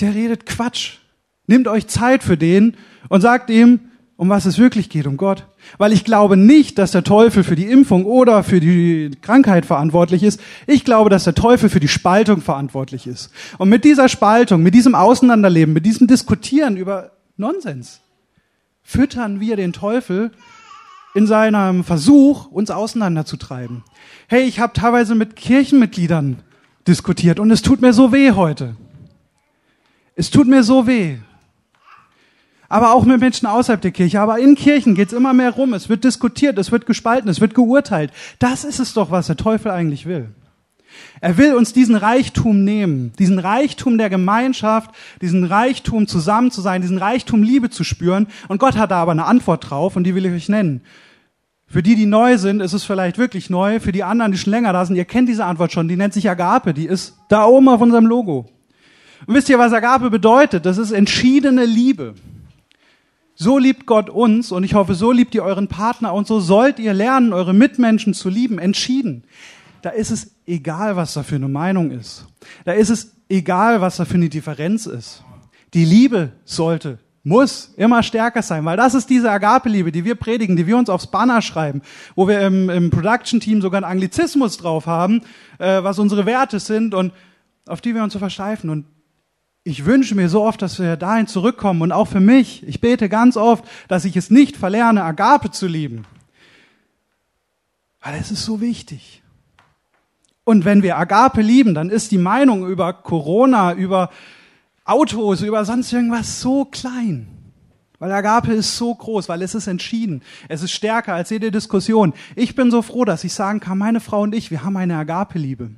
der 0.00 0.14
redet 0.14 0.46
Quatsch. 0.46 0.98
Nehmt 1.46 1.66
euch 1.66 1.88
Zeit 1.88 2.22
für 2.22 2.36
den 2.36 2.76
und 3.08 3.20
sagt 3.20 3.50
ihm, 3.50 3.80
um 4.16 4.28
was 4.28 4.44
es 4.44 4.58
wirklich 4.58 4.90
geht, 4.90 5.06
um 5.06 5.16
Gott. 5.16 5.46
Weil 5.78 5.92
ich 5.92 6.04
glaube 6.04 6.36
nicht, 6.36 6.78
dass 6.78 6.92
der 6.92 7.02
Teufel 7.02 7.42
für 7.42 7.56
die 7.56 7.70
Impfung 7.70 8.04
oder 8.04 8.44
für 8.44 8.60
die 8.60 9.10
Krankheit 9.22 9.64
verantwortlich 9.64 10.22
ist. 10.22 10.40
Ich 10.66 10.84
glaube, 10.84 11.08
dass 11.08 11.24
der 11.24 11.34
Teufel 11.34 11.70
für 11.70 11.80
die 11.80 11.88
Spaltung 11.88 12.42
verantwortlich 12.42 13.06
ist. 13.06 13.32
Und 13.56 13.70
mit 13.70 13.82
dieser 13.84 14.10
Spaltung, 14.10 14.62
mit 14.62 14.74
diesem 14.74 14.94
Auseinanderleben, 14.94 15.72
mit 15.72 15.86
diesem 15.86 16.06
Diskutieren 16.06 16.76
über 16.76 17.12
Nonsens, 17.38 18.00
füttern 18.82 19.40
wir 19.40 19.56
den 19.56 19.72
Teufel 19.72 20.32
in 21.14 21.26
seinem 21.26 21.84
Versuch, 21.84 22.46
uns 22.46 22.70
auseinanderzutreiben. 22.70 23.82
Hey, 24.28 24.44
ich 24.44 24.60
habe 24.60 24.72
teilweise 24.72 25.14
mit 25.14 25.36
Kirchenmitgliedern 25.36 26.42
diskutiert 26.86 27.40
und 27.40 27.50
es 27.50 27.62
tut 27.62 27.80
mir 27.80 27.92
so 27.92 28.12
weh 28.12 28.32
heute. 28.32 28.76
Es 30.14 30.30
tut 30.30 30.46
mir 30.46 30.62
so 30.62 30.86
weh. 30.86 31.16
Aber 32.68 32.94
auch 32.94 33.04
mit 33.04 33.18
Menschen 33.18 33.46
außerhalb 33.46 33.80
der 33.80 33.90
Kirche. 33.90 34.20
Aber 34.20 34.38
in 34.38 34.54
Kirchen 34.54 34.94
geht's 34.94 35.12
immer 35.12 35.32
mehr 35.32 35.50
rum. 35.50 35.74
Es 35.74 35.88
wird 35.88 36.04
diskutiert, 36.04 36.56
es 36.56 36.70
wird 36.70 36.86
gespalten, 36.86 37.28
es 37.28 37.40
wird 37.40 37.54
geurteilt. 37.54 38.12
Das 38.38 38.62
ist 38.62 38.78
es 38.78 38.94
doch, 38.94 39.10
was 39.10 39.26
der 39.26 39.36
Teufel 39.36 39.72
eigentlich 39.72 40.06
will. 40.06 40.28
Er 41.20 41.36
will 41.36 41.54
uns 41.54 41.72
diesen 41.72 41.96
Reichtum 41.96 42.64
nehmen, 42.64 43.12
diesen 43.18 43.38
Reichtum 43.38 43.98
der 43.98 44.08
Gemeinschaft, 44.08 44.90
diesen 45.20 45.44
Reichtum 45.44 46.06
zusammen 46.06 46.50
zu 46.50 46.60
sein, 46.60 46.82
diesen 46.82 46.98
Reichtum 46.98 47.42
Liebe 47.42 47.70
zu 47.70 47.84
spüren. 47.84 48.26
Und 48.48 48.58
Gott 48.58 48.76
hat 48.76 48.90
da 48.90 49.02
aber 49.02 49.12
eine 49.12 49.26
Antwort 49.26 49.68
drauf 49.68 49.96
und 49.96 50.04
die 50.04 50.14
will 50.14 50.26
ich 50.26 50.32
euch 50.32 50.48
nennen. 50.48 50.80
Für 51.66 51.82
die, 51.82 51.94
die 51.94 52.06
neu 52.06 52.36
sind, 52.38 52.60
ist 52.60 52.72
es 52.72 52.84
vielleicht 52.84 53.18
wirklich 53.18 53.48
neu. 53.48 53.78
Für 53.80 53.92
die 53.92 54.02
anderen, 54.02 54.32
die 54.32 54.38
schon 54.38 54.50
länger 54.50 54.72
da 54.72 54.84
sind, 54.84 54.96
ihr 54.96 55.04
kennt 55.04 55.28
diese 55.28 55.44
Antwort 55.44 55.72
schon. 55.72 55.86
Die 55.86 55.96
nennt 55.96 56.14
sich 56.14 56.28
Agape. 56.28 56.74
Die 56.74 56.86
ist 56.86 57.16
da 57.28 57.44
oben 57.44 57.68
auf 57.68 57.80
unserem 57.80 58.06
Logo. 58.06 58.46
Und 59.26 59.34
wisst 59.34 59.48
ihr, 59.50 59.58
was 59.58 59.72
Agape 59.72 60.10
bedeutet? 60.10 60.66
Das 60.66 60.78
ist 60.78 60.90
entschiedene 60.90 61.64
Liebe. 61.64 62.14
So 63.36 63.58
liebt 63.58 63.86
Gott 63.86 64.10
uns 64.10 64.52
und 64.52 64.64
ich 64.64 64.74
hoffe, 64.74 64.94
so 64.94 65.12
liebt 65.12 65.34
ihr 65.34 65.44
euren 65.44 65.68
Partner 65.68 66.12
und 66.12 66.26
so 66.26 66.40
sollt 66.40 66.78
ihr 66.78 66.92
lernen, 66.92 67.32
eure 67.32 67.54
Mitmenschen 67.54 68.14
zu 68.14 68.28
lieben. 68.28 68.58
Entschieden 68.58 69.24
da 69.82 69.90
ist 69.90 70.10
es 70.10 70.34
egal, 70.50 70.96
was 70.96 71.14
da 71.14 71.22
für 71.22 71.36
eine 71.36 71.48
Meinung 71.48 71.90
ist. 71.90 72.26
Da 72.64 72.72
ist 72.72 72.90
es 72.90 73.16
egal, 73.28 73.80
was 73.80 73.96
da 73.96 74.04
für 74.04 74.14
eine 74.14 74.28
Differenz 74.28 74.86
ist. 74.86 75.24
Die 75.72 75.84
Liebe 75.84 76.32
sollte 76.44 76.98
muss 77.22 77.74
immer 77.76 78.02
stärker 78.02 78.42
sein, 78.42 78.64
weil 78.64 78.76
das 78.76 78.94
ist 78.94 79.10
diese 79.10 79.30
Agape-Liebe, 79.30 79.92
die 79.92 80.04
wir 80.04 80.14
predigen, 80.14 80.56
die 80.56 80.66
wir 80.66 80.76
uns 80.76 80.88
aufs 80.88 81.08
Banner 81.08 81.42
schreiben, 81.42 81.82
wo 82.14 82.26
wir 82.26 82.40
im, 82.40 82.70
im 82.70 82.90
Production-Team 82.90 83.60
sogar 83.60 83.78
einen 83.78 83.92
Anglizismus 83.92 84.56
drauf 84.56 84.86
haben, 84.86 85.22
äh, 85.58 85.82
was 85.82 85.98
unsere 85.98 86.24
Werte 86.24 86.60
sind 86.60 86.94
und 86.94 87.12
auf 87.66 87.82
die 87.82 87.94
wir 87.94 88.02
uns 88.02 88.14
so 88.14 88.18
versteifen. 88.18 88.70
Und 88.70 88.86
ich 89.64 89.84
wünsche 89.84 90.14
mir 90.14 90.30
so 90.30 90.42
oft, 90.42 90.62
dass 90.62 90.78
wir 90.78 90.96
dahin 90.96 91.26
zurückkommen 91.26 91.82
und 91.82 91.92
auch 91.92 92.08
für 92.08 92.20
mich. 92.20 92.66
Ich 92.66 92.80
bete 92.80 93.10
ganz 93.10 93.36
oft, 93.36 93.64
dass 93.88 94.06
ich 94.06 94.16
es 94.16 94.30
nicht 94.30 94.56
verlerne, 94.56 95.04
Agape 95.04 95.50
zu 95.50 95.66
lieben. 95.66 96.06
Weil 98.00 98.18
es 98.18 98.30
ist 98.30 98.46
so 98.46 98.62
wichtig. 98.62 99.19
Und 100.50 100.64
wenn 100.64 100.82
wir 100.82 100.98
Agape 100.98 101.42
lieben, 101.42 101.74
dann 101.74 101.90
ist 101.90 102.10
die 102.10 102.18
Meinung 102.18 102.66
über 102.66 102.92
Corona, 102.92 103.72
über 103.72 104.10
Autos, 104.84 105.42
über 105.42 105.64
sonst 105.64 105.92
irgendwas 105.92 106.40
so 106.40 106.64
klein. 106.64 107.28
Weil 108.00 108.10
Agape 108.10 108.54
ist 108.54 108.76
so 108.76 108.92
groß, 108.92 109.28
weil 109.28 109.42
es 109.42 109.54
ist 109.54 109.68
entschieden. 109.68 110.22
Es 110.48 110.64
ist 110.64 110.72
stärker 110.72 111.14
als 111.14 111.30
jede 111.30 111.52
Diskussion. 111.52 112.14
Ich 112.34 112.56
bin 112.56 112.72
so 112.72 112.82
froh, 112.82 113.04
dass 113.04 113.22
ich 113.22 113.32
sagen 113.32 113.60
kann, 113.60 113.78
meine 113.78 114.00
Frau 114.00 114.22
und 114.22 114.34
ich, 114.34 114.50
wir 114.50 114.64
haben 114.64 114.76
eine 114.76 114.96
Agape-Liebe. 114.96 115.70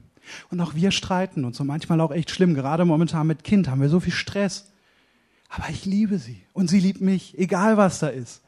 Und 0.49 0.61
auch 0.63 0.75
wir 0.75 0.91
streiten 0.91 1.45
uns 1.45 1.61
und 1.61 1.67
manchmal 1.67 2.01
auch 2.01 2.11
echt 2.11 2.31
schlimm. 2.31 2.55
Gerade 2.55 2.87
momentan 2.87 3.27
mit 3.27 3.45
Kind 3.45 3.69
haben 3.69 3.83
wir 3.83 3.91
so 3.91 4.01
viel 4.01 4.15
Stress. 4.15 4.73
Aber 5.51 5.69
ich 5.69 5.85
liebe 5.85 6.17
sie 6.17 6.41
und 6.55 6.71
sie 6.71 6.81
liebt 6.81 7.03
mich, 7.03 7.39
egal 7.39 7.77
was 7.77 7.99
da 7.99 8.09
ist. 8.09 8.41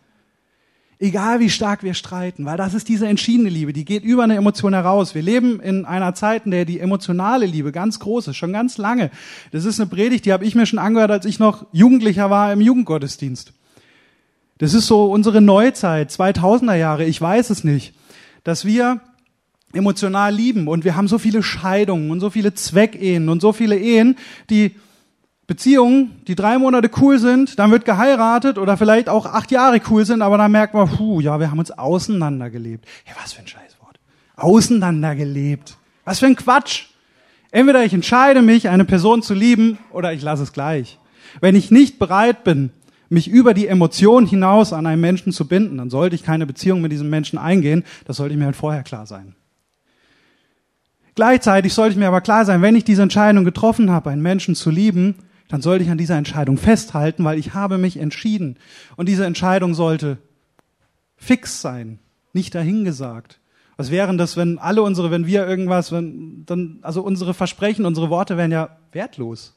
Egal 1.00 1.40
wie 1.40 1.50
stark 1.50 1.82
wir 1.82 1.94
streiten, 1.94 2.44
weil 2.44 2.56
das 2.56 2.72
ist 2.72 2.88
diese 2.88 3.08
entschiedene 3.08 3.48
Liebe, 3.48 3.72
die 3.72 3.84
geht 3.84 4.04
über 4.04 4.22
eine 4.22 4.36
Emotion 4.36 4.74
heraus. 4.74 5.14
Wir 5.14 5.22
leben 5.22 5.60
in 5.60 5.84
einer 5.84 6.14
Zeit, 6.14 6.44
in 6.44 6.52
der 6.52 6.64
die 6.64 6.78
emotionale 6.78 7.46
Liebe 7.46 7.72
ganz 7.72 7.98
groß 7.98 8.28
ist, 8.28 8.36
schon 8.36 8.52
ganz 8.52 8.78
lange. 8.78 9.10
Das 9.50 9.64
ist 9.64 9.80
eine 9.80 9.90
Predigt, 9.90 10.24
die 10.24 10.32
habe 10.32 10.44
ich 10.44 10.54
mir 10.54 10.66
schon 10.66 10.78
angehört, 10.78 11.10
als 11.10 11.26
ich 11.26 11.38
noch 11.38 11.66
Jugendlicher 11.72 12.30
war 12.30 12.52
im 12.52 12.60
Jugendgottesdienst. 12.60 13.52
Das 14.58 14.72
ist 14.72 14.86
so 14.86 15.06
unsere 15.06 15.40
Neuzeit, 15.40 16.10
2000er 16.10 16.76
Jahre, 16.76 17.04
ich 17.04 17.20
weiß 17.20 17.50
es 17.50 17.64
nicht, 17.64 17.92
dass 18.44 18.64
wir 18.64 19.00
emotional 19.72 20.32
lieben 20.32 20.68
und 20.68 20.84
wir 20.84 20.94
haben 20.94 21.08
so 21.08 21.18
viele 21.18 21.42
Scheidungen 21.42 22.12
und 22.12 22.20
so 22.20 22.30
viele 22.30 22.54
Zweckehen 22.54 23.28
und 23.28 23.40
so 23.40 23.52
viele 23.52 23.76
Ehen, 23.76 24.16
die 24.48 24.76
Beziehungen, 25.46 26.22
die 26.26 26.34
drei 26.34 26.58
Monate 26.58 26.90
cool 27.00 27.18
sind, 27.18 27.58
dann 27.58 27.70
wird 27.70 27.84
geheiratet 27.84 28.56
oder 28.56 28.76
vielleicht 28.76 29.08
auch 29.08 29.26
acht 29.26 29.50
Jahre 29.50 29.80
cool 29.90 30.06
sind, 30.06 30.22
aber 30.22 30.38
dann 30.38 30.52
merkt 30.52 30.72
man, 30.72 30.88
puh, 30.88 31.20
ja, 31.20 31.38
wir 31.38 31.50
haben 31.50 31.58
uns 31.58 31.70
auseinandergelebt. 31.70 32.86
Hey, 33.04 33.14
was 33.20 33.34
für 33.34 33.40
ein 33.40 33.46
Scheißwort. 33.46 34.00
Auseinandergelebt. 34.36 35.76
Was 36.04 36.20
für 36.20 36.26
ein 36.26 36.36
Quatsch. 36.36 36.86
Entweder 37.50 37.84
ich 37.84 37.92
entscheide 37.92 38.42
mich, 38.42 38.68
eine 38.68 38.84
Person 38.84 39.22
zu 39.22 39.34
lieben, 39.34 39.78
oder 39.92 40.12
ich 40.12 40.22
lasse 40.22 40.42
es 40.42 40.52
gleich. 40.52 40.98
Wenn 41.40 41.54
ich 41.54 41.70
nicht 41.70 41.98
bereit 41.98 42.42
bin, 42.42 42.70
mich 43.10 43.28
über 43.28 43.54
die 43.54 43.68
Emotion 43.68 44.26
hinaus 44.26 44.72
an 44.72 44.86
einen 44.86 45.00
Menschen 45.00 45.32
zu 45.32 45.46
binden, 45.46 45.76
dann 45.76 45.90
sollte 45.90 46.16
ich 46.16 46.22
keine 46.22 46.46
Beziehung 46.46 46.80
mit 46.80 46.90
diesem 46.90 47.10
Menschen 47.10 47.38
eingehen. 47.38 47.84
Das 48.06 48.16
sollte 48.16 48.36
mir 48.36 48.46
halt 48.46 48.56
vorher 48.56 48.82
klar 48.82 49.06
sein. 49.06 49.34
Gleichzeitig 51.14 51.72
sollte 51.74 51.92
ich 51.92 51.98
mir 51.98 52.08
aber 52.08 52.22
klar 52.22 52.44
sein, 52.44 52.62
wenn 52.62 52.74
ich 52.74 52.84
diese 52.84 53.02
Entscheidung 53.02 53.44
getroffen 53.44 53.90
habe, 53.90 54.10
einen 54.10 54.22
Menschen 54.22 54.54
zu 54.54 54.70
lieben, 54.70 55.14
dann 55.48 55.62
sollte 55.62 55.84
ich 55.84 55.90
an 55.90 55.98
dieser 55.98 56.16
Entscheidung 56.16 56.56
festhalten, 56.56 57.24
weil 57.24 57.38
ich 57.38 57.54
habe 57.54 57.78
mich 57.78 57.98
entschieden. 57.98 58.58
Und 58.96 59.08
diese 59.08 59.26
Entscheidung 59.26 59.74
sollte 59.74 60.18
fix 61.16 61.60
sein, 61.60 61.98
nicht 62.32 62.54
dahingesagt. 62.54 63.40
Was 63.76 63.90
wären 63.90 64.18
das, 64.18 64.36
wenn 64.36 64.58
alle 64.58 64.82
unsere, 64.82 65.10
wenn 65.10 65.26
wir 65.26 65.46
irgendwas, 65.46 65.90
wenn, 65.92 66.46
dann, 66.46 66.78
also 66.82 67.02
unsere 67.02 67.34
Versprechen, 67.34 67.86
unsere 67.86 68.08
Worte 68.08 68.36
wären 68.36 68.52
ja 68.52 68.76
wertlos. 68.92 69.54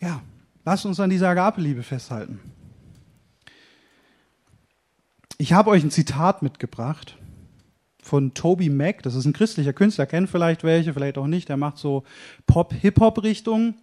Ja, 0.00 0.22
lasst 0.64 0.86
uns 0.86 1.00
an 1.00 1.10
dieser 1.10 1.28
Agapeliebe 1.28 1.82
festhalten. 1.82 2.40
Ich 5.36 5.52
habe 5.52 5.70
euch 5.70 5.84
ein 5.84 5.90
Zitat 5.90 6.42
mitgebracht 6.42 7.16
von 8.02 8.34
Toby 8.34 8.68
Mac. 8.68 9.02
Das 9.02 9.14
ist 9.14 9.24
ein 9.24 9.32
christlicher 9.32 9.72
Künstler, 9.72 10.06
kennt 10.06 10.30
vielleicht 10.30 10.64
welche, 10.64 10.92
vielleicht 10.92 11.18
auch 11.18 11.26
nicht. 11.26 11.48
Der 11.48 11.56
macht 11.56 11.78
so 11.78 12.04
Pop-Hip-Hop-Richtung. 12.46 13.74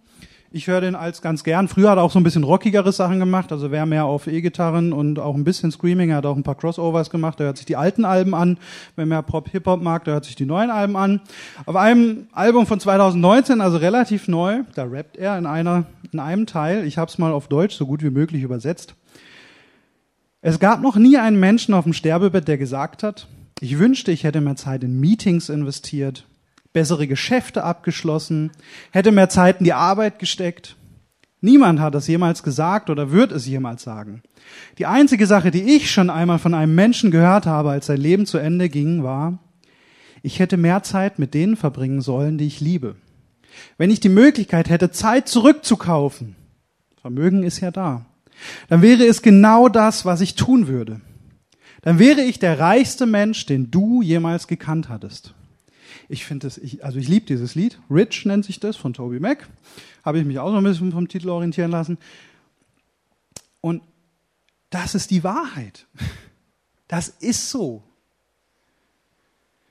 Ich 0.52 0.68
höre 0.68 0.80
den 0.80 0.94
als 0.94 1.22
ganz 1.22 1.44
gern. 1.44 1.68
Früher 1.68 1.90
hat 1.90 1.98
er 1.98 2.02
auch 2.02 2.12
so 2.12 2.20
ein 2.20 2.22
bisschen 2.22 2.44
rockigere 2.44 2.92
Sachen 2.92 3.18
gemacht, 3.18 3.52
also 3.52 3.72
wer 3.72 3.84
mehr 3.84 4.04
auf 4.04 4.26
E-Gitarren 4.26 4.92
und 4.92 5.18
auch 5.18 5.34
ein 5.34 5.44
bisschen 5.44 5.72
Screaming, 5.72 6.10
er 6.10 6.16
hat 6.16 6.26
auch 6.26 6.36
ein 6.36 6.44
paar 6.44 6.54
Crossovers 6.54 7.10
gemacht, 7.10 7.40
der 7.40 7.46
hört 7.46 7.56
sich 7.56 7.66
die 7.66 7.76
alten 7.76 8.04
Alben 8.04 8.34
an. 8.34 8.58
Wer 8.94 9.06
mehr 9.06 9.22
Pop-Hip-Hop 9.22 9.82
mag, 9.82 10.04
der 10.04 10.14
hört 10.14 10.24
sich 10.24 10.36
die 10.36 10.46
neuen 10.46 10.70
Alben 10.70 10.96
an. 10.96 11.20
Auf 11.66 11.76
einem 11.76 12.28
Album 12.32 12.66
von 12.66 12.78
2019, 12.80 13.60
also 13.60 13.76
relativ 13.76 14.28
neu, 14.28 14.60
da 14.74 14.84
rappt 14.84 15.16
er 15.16 15.36
in 15.36 15.46
einer, 15.46 15.84
in 16.12 16.20
einem 16.20 16.46
Teil, 16.46 16.86
ich 16.86 16.96
habe 16.96 17.10
es 17.10 17.18
mal 17.18 17.32
auf 17.32 17.48
Deutsch 17.48 17.74
so 17.74 17.84
gut 17.84 18.02
wie 18.02 18.10
möglich 18.10 18.42
übersetzt. 18.42 18.94
Es 20.40 20.60
gab 20.60 20.80
noch 20.80 20.96
nie 20.96 21.18
einen 21.18 21.40
Menschen 21.40 21.74
auf 21.74 21.84
dem 21.84 21.92
Sterbebett, 21.92 22.46
der 22.46 22.56
gesagt 22.56 23.02
hat, 23.02 23.26
ich 23.60 23.78
wünschte, 23.78 24.12
ich 24.12 24.24
hätte 24.24 24.40
mehr 24.40 24.56
Zeit 24.56 24.84
in 24.84 25.00
Meetings 25.00 25.48
investiert, 25.48 26.26
bessere 26.72 27.06
Geschäfte 27.06 27.64
abgeschlossen, 27.64 28.50
hätte 28.90 29.12
mehr 29.12 29.30
Zeit 29.30 29.60
in 29.60 29.64
die 29.64 29.72
Arbeit 29.72 30.18
gesteckt. 30.18 30.76
Niemand 31.40 31.80
hat 31.80 31.94
das 31.94 32.06
jemals 32.06 32.42
gesagt 32.42 32.90
oder 32.90 33.12
wird 33.12 33.32
es 33.32 33.46
jemals 33.46 33.82
sagen. 33.82 34.22
Die 34.78 34.86
einzige 34.86 35.26
Sache, 35.26 35.50
die 35.50 35.62
ich 35.62 35.90
schon 35.90 36.10
einmal 36.10 36.38
von 36.38 36.54
einem 36.54 36.74
Menschen 36.74 37.10
gehört 37.10 37.46
habe, 37.46 37.70
als 37.70 37.86
sein 37.86 38.00
Leben 38.00 38.26
zu 38.26 38.38
Ende 38.38 38.68
ging, 38.68 39.02
war, 39.02 39.38
ich 40.22 40.38
hätte 40.38 40.56
mehr 40.56 40.82
Zeit 40.82 41.18
mit 41.18 41.34
denen 41.34 41.56
verbringen 41.56 42.02
sollen, 42.02 42.36
die 42.36 42.46
ich 42.46 42.60
liebe. 42.60 42.96
Wenn 43.78 43.90
ich 43.90 44.00
die 44.00 44.08
Möglichkeit 44.10 44.68
hätte, 44.68 44.90
Zeit 44.90 45.28
zurückzukaufen, 45.28 46.36
Vermögen 47.00 47.42
ist 47.42 47.60
ja 47.60 47.70
da, 47.70 48.04
dann 48.68 48.82
wäre 48.82 49.06
es 49.06 49.22
genau 49.22 49.68
das, 49.68 50.04
was 50.04 50.20
ich 50.20 50.34
tun 50.34 50.68
würde 50.68 51.00
dann 51.86 52.00
wäre 52.00 52.20
ich 52.20 52.40
der 52.40 52.58
reichste 52.58 53.06
Mensch, 53.06 53.46
den 53.46 53.70
du 53.70 54.02
jemals 54.02 54.48
gekannt 54.48 54.88
hattest. 54.88 55.34
Ich 56.08 56.24
finde 56.24 56.48
es, 56.48 56.60
also 56.82 56.98
ich 56.98 57.06
liebe 57.06 57.26
dieses 57.26 57.54
Lied. 57.54 57.78
Rich 57.88 58.26
nennt 58.26 58.44
sich 58.44 58.58
das 58.58 58.76
von 58.76 58.92
Toby 58.92 59.20
Mac. 59.20 59.48
Habe 60.04 60.18
ich 60.18 60.24
mich 60.24 60.40
auch 60.40 60.50
noch 60.50 60.58
ein 60.58 60.64
bisschen 60.64 60.90
vom 60.90 61.06
Titel 61.06 61.28
orientieren 61.28 61.70
lassen. 61.70 61.98
Und 63.60 63.82
das 64.68 64.96
ist 64.96 65.12
die 65.12 65.22
Wahrheit. 65.22 65.86
Das 66.88 67.08
ist 67.08 67.50
so. 67.50 67.84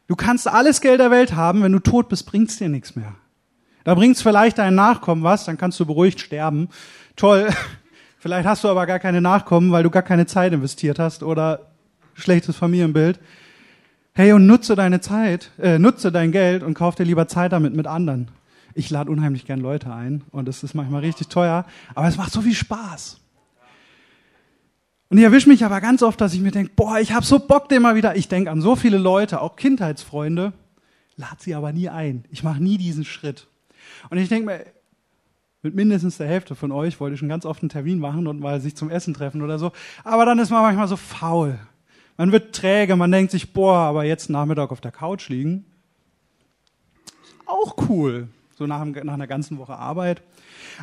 Du 0.07 0.15
kannst 0.15 0.47
alles 0.47 0.79
Geld 0.79 1.01
der 1.01 1.11
Welt 1.11 1.35
haben, 1.35 1.63
wenn 1.63 1.73
du 1.73 1.79
tot 1.79 2.07
bist, 2.07 2.25
bringt's 2.27 2.55
dir 2.55 2.69
nichts 2.69 2.95
mehr. 2.95 3.15
Da 3.83 3.93
bringt's 3.93 4.21
vielleicht 4.21 4.57
deinen 4.57 4.75
Nachkommen 4.75 5.23
was, 5.23 5.43
dann 5.43 5.57
kannst 5.57 5.81
du 5.81 5.85
beruhigt 5.85 6.21
sterben. 6.21 6.69
Toll. 7.17 7.49
Vielleicht 8.19 8.47
hast 8.47 8.63
du 8.63 8.69
aber 8.69 8.85
gar 8.87 8.99
keine 8.99 9.19
Nachkommen, 9.19 9.73
weil 9.73 9.83
du 9.83 9.89
gar 9.89 10.01
keine 10.01 10.25
Zeit 10.25 10.53
investiert 10.53 10.97
hast 10.97 11.21
oder 11.21 11.74
schlechtes 12.15 12.55
Familienbild. 12.55 13.19
Hey, 14.13 14.31
und 14.33 14.47
nutze 14.47 14.75
deine 14.75 15.01
Zeit, 15.01 15.51
äh, 15.59 15.77
nutze 15.77 16.11
dein 16.11 16.31
Geld 16.31 16.63
und 16.63 16.73
kauf 16.73 16.95
dir 16.95 17.03
lieber 17.03 17.27
Zeit 17.27 17.51
damit 17.51 17.75
mit 17.75 17.85
anderen. 17.85 18.29
Ich 18.73 18.89
lade 18.89 19.11
unheimlich 19.11 19.45
gern 19.45 19.59
Leute 19.59 19.93
ein 19.93 20.23
und 20.31 20.47
es 20.49 20.63
ist 20.63 20.73
manchmal 20.73 21.01
richtig 21.01 21.27
teuer, 21.27 21.65
aber 21.93 22.07
es 22.07 22.17
macht 22.17 22.31
so 22.31 22.41
viel 22.41 22.53
Spaß. 22.53 23.19
Und 25.09 25.17
ich 25.17 25.23
erwische 25.23 25.49
mich 25.49 25.63
aber 25.63 25.81
ganz 25.81 26.01
oft, 26.01 26.19
dass 26.19 26.33
ich 26.33 26.41
mir 26.41 26.51
denke, 26.51 26.71
boah, 26.75 26.99
ich 26.99 27.13
habe 27.13 27.25
so 27.25 27.39
Bock 27.39 27.69
den 27.69 27.81
mal 27.81 27.95
wieder. 27.95 28.15
Ich 28.15 28.27
denke 28.27 28.51
an 28.51 28.61
so 28.61 28.75
viele 28.75 28.97
Leute, 28.97 29.41
auch 29.41 29.55
Kindheitsfreunde, 29.55 30.53
lade 31.15 31.37
sie 31.39 31.55
aber 31.55 31.71
nie 31.71 31.89
ein. 31.89 32.25
Ich 32.31 32.43
mache 32.43 32.61
nie 32.61 32.77
diesen 32.77 33.05
Schritt. 33.05 33.47
Und 34.09 34.17
ich 34.17 34.29
denke 34.29 34.45
mir, 34.47 34.65
mit 35.61 35.75
mindestens 35.75 36.17
der 36.17 36.27
Hälfte 36.27 36.55
von 36.55 36.71
euch 36.71 36.99
wollte 36.99 37.15
ich 37.15 37.19
schon 37.19 37.29
ganz 37.29 37.45
oft 37.45 37.61
einen 37.61 37.69
Termin 37.69 37.99
machen 37.99 38.27
und 38.27 38.39
mal 38.39 38.61
sich 38.61 38.75
zum 38.75 38.89
Essen 38.89 39.13
treffen 39.13 39.41
oder 39.41 39.57
so. 39.57 39.71
Aber 40.03 40.25
dann 40.25 40.39
ist 40.39 40.51
man 40.51 40.61
manchmal 40.61 40.87
so 40.87 40.95
faul. 40.95 41.59
Man 42.17 42.31
wird 42.31 42.55
träge, 42.55 42.95
man 42.95 43.11
denkt 43.11 43.31
sich, 43.31 43.51
boah, 43.51 43.77
aber 43.79 44.05
jetzt 44.05 44.29
Nachmittag 44.29 44.71
auf 44.71 44.79
der 44.79 44.91
Couch 44.91 45.27
liegen, 45.29 45.65
auch 47.45 47.75
cool. 47.89 48.29
So 48.57 48.65
nach, 48.67 48.85
nach 48.85 49.13
einer 49.13 49.27
ganzen 49.27 49.57
Woche 49.57 49.75
Arbeit. 49.75 50.21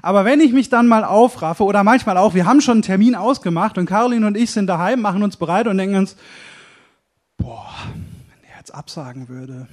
Aber 0.03 0.27
wenn 0.27 0.41
ich 0.41 0.53
mich 0.53 0.69
dann 0.69 0.89
mal 0.89 1.05
aufraffe, 1.05 1.65
oder 1.65 1.85
manchmal 1.85 2.19
auch, 2.19 2.35
wir 2.35 2.45
haben 2.45 2.61
schon 2.61 2.77
einen 2.77 2.83
Termin 2.83 3.15
ausgemacht 3.15 3.79
und 3.79 3.87
Caroline 3.87 4.27
und 4.27 4.37
ich 4.37 4.51
sind 4.51 4.67
daheim, 4.67 5.01
machen 5.01 5.23
uns 5.23 5.39
bereit 5.39 5.67
und 5.67 5.79
denken 5.79 5.97
uns, 5.97 6.17
boah, 7.39 7.71
wenn 7.95 8.43
der 8.43 8.59
jetzt 8.59 8.75
absagen 8.75 9.31
würde, 9.31 9.69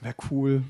wäre 0.00 0.14
cool. 0.30 0.62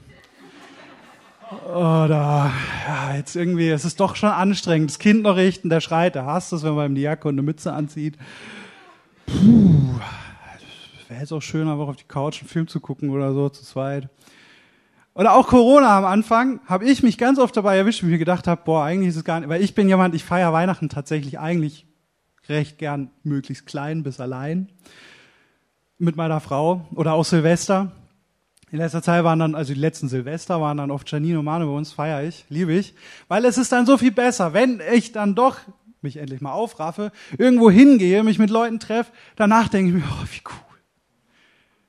Oder 1.67 2.51
ja, 2.87 3.15
jetzt 3.15 3.37
irgendwie, 3.37 3.69
es 3.69 3.85
ist 3.85 4.01
doch 4.01 4.17
schon 4.17 4.31
anstrengend, 4.31 4.91
das 4.91 4.99
Kind 4.99 5.23
noch 5.23 5.37
richten, 5.37 5.69
der 5.69 5.81
schreit, 5.81 6.15
der 6.15 6.25
hasst 6.25 6.53
es, 6.55 6.63
wenn 6.63 6.75
man 6.75 6.93
ihm 6.93 6.95
die 6.95 7.03
Jacke 7.03 7.29
und 7.29 7.35
eine 7.35 7.43
Mütze 7.43 7.75
anzieht 7.75 8.17
puh, 9.29 10.01
wäre 11.09 11.21
jetzt 11.21 11.33
auch 11.33 11.43
schön, 11.43 11.69
einfach 11.69 11.89
auf 11.89 11.97
die 11.97 12.05
Couch 12.05 12.41
einen 12.41 12.49
Film 12.49 12.69
zu 12.69 12.81
gucken 12.81 13.11
oder 13.11 13.33
so 13.33 13.49
zu 13.49 13.65
zweit. 13.65 14.09
Oder 15.15 15.35
auch 15.35 15.49
Corona 15.49 15.99
am 15.99 16.05
Anfang 16.05 16.61
habe 16.67 16.85
ich 16.85 17.03
mich 17.03 17.19
ganz 17.19 17.39
oft 17.39 17.57
dabei 17.57 17.77
erwischt, 17.77 18.03
ich 18.03 18.09
mir 18.09 18.19
gedacht 18.19 18.47
habe, 18.47 18.63
boah, 18.65 18.85
eigentlich 18.85 19.09
ist 19.09 19.17
es 19.17 19.25
gar 19.25 19.41
nicht, 19.41 19.49
weil 19.49 19.63
ich 19.63 19.75
bin 19.75 19.89
jemand, 19.89 20.15
ich 20.15 20.25
feiere 20.25 20.53
Weihnachten 20.53 20.89
tatsächlich 20.89 21.39
eigentlich 21.39 21.87
recht 22.49 22.79
gern 22.79 23.11
möglichst 23.25 23.67
klein 23.67 24.03
bis 24.03 24.21
allein 24.21 24.69
mit 25.99 26.17
meiner 26.17 26.41
Frau 26.41 26.87
oder 26.95 27.15
auch 27.15 27.25
Silvester. 27.25 27.93
In 28.71 28.79
letzter 28.79 29.03
Zeit 29.03 29.25
waren 29.25 29.39
dann, 29.39 29.55
also 29.55 29.73
die 29.73 29.81
letzten 29.81 30.09
Silvester 30.09 30.61
waren 30.61 30.77
dann 30.77 30.91
oft 30.91 31.11
Janine 31.11 31.39
und 31.39 31.45
Manu 31.47 31.67
bei 31.67 31.77
uns, 31.77 31.93
feiere 31.93 32.23
ich, 32.23 32.45
liebe 32.49 32.73
ich. 32.75 32.95
Weil 33.27 33.45
es 33.45 33.59
ist 33.59 33.73
dann 33.73 33.87
so 33.87 33.97
viel 33.97 34.13
besser, 34.13 34.53
wenn 34.53 34.81
ich 34.93 35.13
dann 35.13 35.35
doch 35.35 35.57
mich 36.03 36.17
endlich 36.17 36.41
mal 36.41 36.53
aufraffe, 36.53 37.13
irgendwo 37.37 37.71
hingehe, 37.71 38.23
mich 38.23 38.39
mit 38.39 38.51
Leuten 38.51 38.79
treffe, 38.79 39.13
danach 39.37 39.69
denke 39.69 39.91
ich 39.91 39.97
mir, 39.97 40.09
oh, 40.09 40.25
wie 40.31 40.43
cool. 40.47 40.79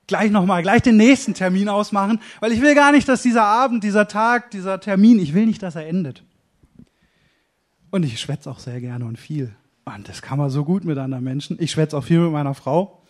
Gleich 0.07 0.31
nochmal, 0.31 0.63
gleich 0.63 0.81
den 0.81 0.97
nächsten 0.97 1.35
Termin 1.35 1.69
ausmachen, 1.69 2.19
weil 2.39 2.51
ich 2.51 2.61
will 2.61 2.73
gar 2.73 2.91
nicht, 2.91 3.07
dass 3.07 3.21
dieser 3.21 3.43
Abend, 3.43 3.83
dieser 3.83 4.07
Tag, 4.07 4.49
dieser 4.51 4.79
Termin, 4.79 5.19
ich 5.19 5.35
will 5.35 5.45
nicht, 5.45 5.61
dass 5.61 5.75
er 5.75 5.87
endet. 5.87 6.23
Und 7.91 8.03
ich 8.03 8.19
schwätze 8.19 8.49
auch 8.49 8.59
sehr 8.59 8.81
gerne 8.81 9.05
und 9.05 9.17
viel. 9.17 9.53
Und 9.85 10.07
das 10.09 10.21
kann 10.21 10.37
man 10.37 10.49
so 10.49 10.63
gut 10.63 10.83
mit 10.83 10.97
anderen 10.97 11.23
Menschen. 11.23 11.57
Ich 11.59 11.71
schwätze 11.71 11.97
auch 11.97 12.03
viel 12.03 12.19
mit 12.19 12.31
meiner 12.31 12.53
Frau. 12.53 13.01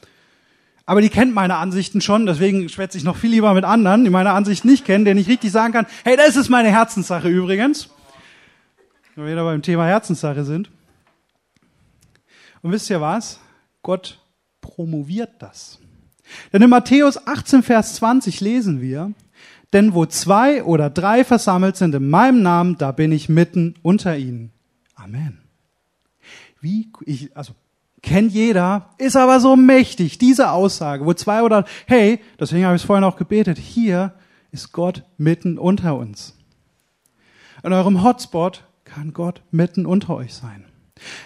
Aber 0.85 1.01
die 1.01 1.09
kennt 1.09 1.33
meine 1.35 1.57
Ansichten 1.57 2.01
schon, 2.01 2.25
deswegen 2.25 2.67
schwätze 2.67 2.97
ich 2.97 3.03
noch 3.03 3.15
viel 3.15 3.29
lieber 3.29 3.53
mit 3.53 3.63
anderen, 3.63 4.03
die 4.03 4.09
meine 4.09 4.31
Ansichten 4.31 4.67
nicht 4.67 4.85
kennen, 4.85 5.05
denen 5.05 5.19
ich 5.19 5.27
richtig 5.27 5.51
sagen 5.51 5.71
kann, 5.71 5.85
hey, 6.03 6.17
das 6.17 6.35
ist 6.35 6.49
meine 6.49 6.69
Herzenssache 6.69 7.29
übrigens. 7.29 7.89
Wenn 9.15 9.25
wir 9.25 9.31
wieder 9.33 9.43
beim 9.43 9.62
Thema 9.62 9.85
Herzenssache 9.85 10.43
sind. 10.43 10.71
Und 12.62 12.72
wisst 12.72 12.89
ihr 12.89 13.02
was? 13.02 13.39
Gott 13.82 14.19
promoviert 14.62 15.32
das. 15.39 15.80
Denn 16.54 16.62
in 16.62 16.69
Matthäus 16.69 17.26
18, 17.26 17.63
Vers 17.63 17.95
20 17.95 18.41
lesen 18.41 18.82
wir, 18.82 19.13
denn 19.74 19.93
wo 19.93 20.06
zwei 20.06 20.63
oder 20.63 20.89
drei 20.89 21.24
versammelt 21.24 21.78
sind 21.78 21.95
in 21.95 22.10
meinem 22.10 22.41
Namen, 22.41 22.78
da 22.78 22.91
bin 22.91 23.12
ich 23.12 23.30
mitten 23.30 23.76
unter 23.82 24.17
ihnen. 24.17 24.52
Amen. 24.95 25.39
Wie, 26.62 26.91
ich, 27.06 27.36
also 27.36 27.54
Kennt 28.02 28.32
jeder, 28.32 28.89
ist 28.98 29.17
aber 29.17 29.39
so 29.39 29.56
mächtig, 29.56 30.17
diese 30.17 30.52
Aussage, 30.52 31.06
wo 31.06 31.13
zwei 31.13 31.43
oder, 31.43 31.65
hey, 31.86 32.19
deswegen 32.39 32.65
habe 32.65 32.76
ich 32.76 32.82
es 32.82 32.86
vorhin 32.86 33.04
auch 33.04 33.17
gebetet, 33.17 33.58
hier 33.58 34.13
ist 34.52 34.72
Gott 34.72 35.04
mitten 35.17 35.58
unter 35.58 35.98
uns. 35.98 36.36
In 37.63 37.74
eurem 37.74 38.04
Hotspot 38.04 38.63
kann 38.86 39.12
Gott 39.12 39.41
mitten 39.52 39.86
unter 39.86 40.15
euch 40.15 40.34
sein. 40.34 40.65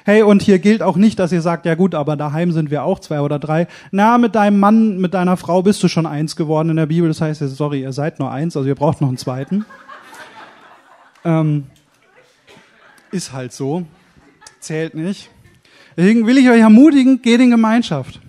Hey, 0.06 0.24
und 0.24 0.42
hier 0.42 0.60
gilt 0.60 0.82
auch 0.82 0.98
nicht, 0.98 1.20
dass 1.20 1.32
ihr 1.32 1.42
sagt, 1.42 1.66
ja 1.66 1.76
gut, 1.76 1.96
aber 1.96 2.16
daheim 2.16 2.52
sind 2.52 2.72
wir 2.72 2.84
auch 2.84 3.00
zwei 3.00 3.22
oder 3.22 3.40
drei. 3.40 3.68
Na, 3.92 4.18
mit 4.18 4.36
deinem 4.36 4.60
Mann, 4.60 4.98
mit 5.00 5.14
deiner 5.14 5.38
Frau 5.38 5.62
bist 5.64 5.82
du 5.84 5.88
schon 5.88 6.06
eins 6.06 6.36
geworden 6.36 6.70
in 6.70 6.76
der 6.78 6.86
Bibel. 6.86 7.08
Das 7.08 7.22
heißt, 7.22 7.40
sorry, 7.56 7.82
ihr 7.82 7.94
seid 7.94 8.20
nur 8.20 8.32
eins, 8.32 8.56
also 8.56 8.68
ihr 8.68 8.76
braucht 8.76 9.02
noch 9.02 9.08
einen 9.08 9.18
zweiten. 9.18 9.66
Ähm, 11.26 11.66
ist 13.12 13.34
halt 13.34 13.54
so. 13.54 13.86
Zählt 14.60 14.96
nicht. 14.96 15.30
Deswegen 15.96 16.26
will 16.26 16.38
ich 16.38 16.50
euch 16.50 16.60
ermutigen, 16.60 17.22
geht 17.22 17.40
in 17.40 17.52
Gemeinschaft. 17.52 18.20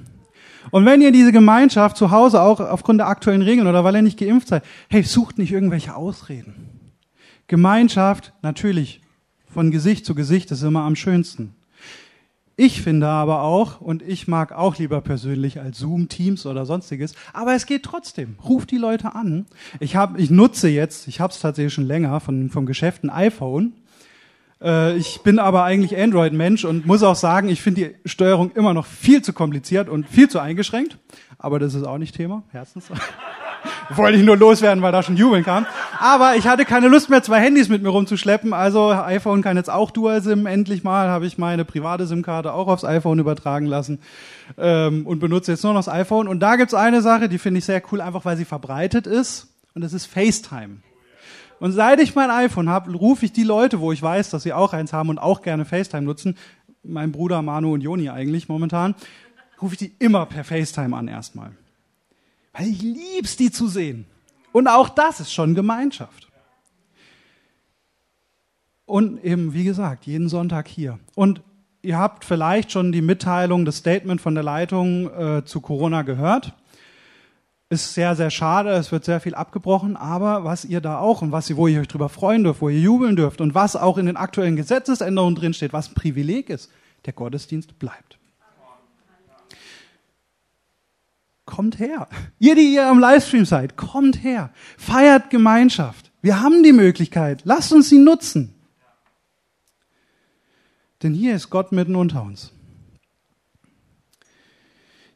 Und 0.70 0.86
wenn 0.86 1.00
ihr 1.00 1.12
diese 1.12 1.32
Gemeinschaft 1.32 1.96
zu 1.96 2.10
Hause 2.10 2.42
auch 2.42 2.60
aufgrund 2.60 2.98
der 2.98 3.08
aktuellen 3.08 3.42
Regeln 3.42 3.66
oder 3.66 3.84
weil 3.84 3.94
ihr 3.96 4.02
nicht 4.02 4.18
geimpft 4.18 4.48
seid, 4.48 4.64
hey, 4.88 5.02
sucht 5.02 5.38
nicht 5.38 5.52
irgendwelche 5.52 5.94
Ausreden. 5.94 6.90
Gemeinschaft, 7.46 8.32
natürlich, 8.42 9.00
von 9.54 9.70
Gesicht 9.70 10.04
zu 10.04 10.14
Gesicht 10.14 10.50
ist 10.50 10.62
immer 10.62 10.82
am 10.82 10.96
schönsten. 10.96 11.54
Ich 12.56 12.82
finde 12.82 13.08
aber 13.08 13.42
auch, 13.42 13.80
und 13.80 14.02
ich 14.02 14.28
mag 14.28 14.52
auch 14.52 14.76
lieber 14.78 15.00
persönlich 15.00 15.60
als 15.60 15.78
Zoom, 15.78 16.08
Teams 16.08 16.46
oder 16.46 16.66
sonstiges, 16.66 17.14
aber 17.32 17.54
es 17.54 17.66
geht 17.66 17.82
trotzdem. 17.82 18.36
Ruft 18.44 18.70
die 18.70 18.78
Leute 18.78 19.14
an. 19.14 19.46
Ich, 19.80 19.96
hab, 19.96 20.18
ich 20.18 20.30
nutze 20.30 20.68
jetzt, 20.68 21.08
ich 21.08 21.20
habe 21.20 21.32
es 21.32 21.40
tatsächlich 21.40 21.74
schon 21.74 21.86
länger 21.86 22.20
von, 22.20 22.50
vom 22.50 22.66
Geschäft 22.66 23.02
ein 23.02 23.10
iPhone 23.10 23.72
äh, 24.62 24.96
ich 24.96 25.20
bin 25.22 25.38
aber 25.38 25.64
eigentlich 25.64 25.96
Android-Mensch 25.96 26.64
und 26.64 26.86
muss 26.86 27.02
auch 27.02 27.16
sagen, 27.16 27.48
ich 27.48 27.60
finde 27.60 27.80
die 27.82 28.08
Steuerung 28.08 28.50
immer 28.52 28.72
noch 28.72 28.86
viel 28.86 29.22
zu 29.22 29.32
kompliziert 29.32 29.88
und 29.88 30.08
viel 30.08 30.28
zu 30.28 30.38
eingeschränkt. 30.40 30.98
Aber 31.38 31.58
das 31.58 31.74
ist 31.74 31.84
auch 31.84 31.98
nicht 31.98 32.16
Thema. 32.16 32.44
Herzens. 32.50 32.90
Wollte 33.90 34.18
ich 34.18 34.24
nur 34.24 34.36
loswerden, 34.36 34.82
weil 34.82 34.92
da 34.92 35.02
schon 35.02 35.16
Jubeln 35.16 35.44
kam. 35.44 35.66
Aber 35.98 36.36
ich 36.36 36.46
hatte 36.46 36.64
keine 36.64 36.88
Lust 36.88 37.10
mehr, 37.10 37.22
zwei 37.22 37.40
Handys 37.40 37.68
mit 37.68 37.82
mir 37.82 37.88
rumzuschleppen. 37.88 38.52
Also 38.52 38.92
iPhone 38.92 39.42
kann 39.42 39.56
jetzt 39.56 39.70
auch 39.70 39.90
Dual-SIM. 39.90 40.46
Endlich 40.46 40.84
mal 40.84 41.08
habe 41.08 41.26
ich 41.26 41.38
meine 41.38 41.64
private 41.64 42.06
SIM-Karte 42.06 42.52
auch 42.52 42.68
aufs 42.68 42.84
iPhone 42.84 43.18
übertragen 43.18 43.66
lassen 43.66 44.00
ähm, 44.58 45.06
und 45.06 45.18
benutze 45.18 45.52
jetzt 45.52 45.64
nur 45.64 45.72
noch 45.72 45.80
das 45.80 45.88
iPhone. 45.88 46.28
Und 46.28 46.40
da 46.40 46.56
gibt's 46.56 46.74
eine 46.74 47.02
Sache, 47.02 47.28
die 47.28 47.38
finde 47.38 47.58
ich 47.58 47.64
sehr 47.64 47.82
cool, 47.92 48.00
einfach 48.00 48.24
weil 48.24 48.36
sie 48.36 48.44
verbreitet 48.44 49.06
ist. 49.06 49.48
Und 49.74 49.82
das 49.82 49.92
ist 49.92 50.06
FaceTime. 50.06 50.76
Und 51.60 51.72
seit 51.72 52.00
ich 52.00 52.14
mein 52.14 52.30
iPhone 52.30 52.68
habe, 52.68 52.92
rufe 52.92 53.24
ich 53.24 53.32
die 53.32 53.42
Leute, 53.44 53.80
wo 53.80 53.92
ich 53.92 54.02
weiß, 54.02 54.30
dass 54.30 54.42
sie 54.42 54.52
auch 54.52 54.72
eins 54.72 54.92
haben 54.92 55.08
und 55.08 55.18
auch 55.18 55.42
gerne 55.42 55.64
FaceTime 55.64 56.02
nutzen, 56.02 56.36
mein 56.82 57.12
Bruder 57.12 57.42
Manu 57.42 57.72
und 57.72 57.80
Joni 57.80 58.10
eigentlich 58.10 58.48
momentan, 58.48 58.94
rufe 59.62 59.74
ich 59.74 59.78
die 59.78 59.94
immer 59.98 60.26
per 60.26 60.44
FaceTime 60.44 60.94
an 60.96 61.08
erstmal. 61.08 61.52
Weil 62.54 62.68
ich 62.68 62.80
lieb's, 62.80 63.36
die 63.36 63.50
zu 63.50 63.68
sehen. 63.68 64.06
Und 64.52 64.68
auch 64.68 64.88
das 64.88 65.20
ist 65.20 65.32
schon 65.32 65.54
Gemeinschaft. 65.54 66.28
Und 68.86 69.22
eben, 69.24 69.52
wie 69.52 69.64
gesagt, 69.64 70.06
jeden 70.06 70.28
Sonntag 70.28 70.68
hier. 70.68 70.98
Und 71.14 71.42
ihr 71.82 71.98
habt 71.98 72.24
vielleicht 72.24 72.72
schon 72.72 72.92
die 72.92 73.02
Mitteilung, 73.02 73.64
das 73.64 73.78
Statement 73.78 74.20
von 74.20 74.34
der 74.34 74.44
Leitung 74.44 75.10
äh, 75.12 75.44
zu 75.44 75.60
Corona 75.60 76.02
gehört 76.02 76.54
ist 77.74 77.94
sehr, 77.94 78.14
sehr 78.14 78.30
schade, 78.30 78.70
es 78.70 78.92
wird 78.92 79.04
sehr 79.04 79.20
viel 79.20 79.34
abgebrochen, 79.34 79.96
aber 79.96 80.44
was 80.44 80.64
ihr 80.64 80.80
da 80.80 80.98
auch 80.98 81.22
und 81.22 81.32
was 81.32 81.50
ihr, 81.50 81.56
wo 81.56 81.66
ihr 81.66 81.80
euch 81.80 81.88
drüber 81.88 82.08
freuen 82.08 82.44
dürft, 82.44 82.60
wo 82.60 82.68
ihr 82.68 82.80
jubeln 82.80 83.16
dürft 83.16 83.40
und 83.40 83.54
was 83.54 83.76
auch 83.76 83.98
in 83.98 84.06
den 84.06 84.16
aktuellen 84.16 84.56
Gesetzesänderungen 84.56 85.34
drinsteht, 85.34 85.72
was 85.72 85.90
ein 85.90 85.94
Privileg 85.94 86.50
ist, 86.50 86.70
der 87.04 87.12
Gottesdienst 87.12 87.78
bleibt. 87.78 88.18
Kommt 91.44 91.78
her. 91.78 92.08
Ihr, 92.38 92.54
die 92.54 92.74
ihr 92.74 92.86
am 92.86 92.98
Livestream 92.98 93.44
seid, 93.44 93.76
kommt 93.76 94.22
her. 94.22 94.50
Feiert 94.78 95.30
Gemeinschaft. 95.30 96.10
Wir 96.22 96.40
haben 96.40 96.62
die 96.62 96.72
Möglichkeit. 96.72 97.42
Lasst 97.44 97.72
uns 97.72 97.90
sie 97.90 97.98
nutzen. 97.98 98.54
Denn 101.02 101.12
hier 101.12 101.36
ist 101.36 101.50
Gott 101.50 101.70
mitten 101.70 101.96
unter 101.96 102.22
uns. 102.22 102.50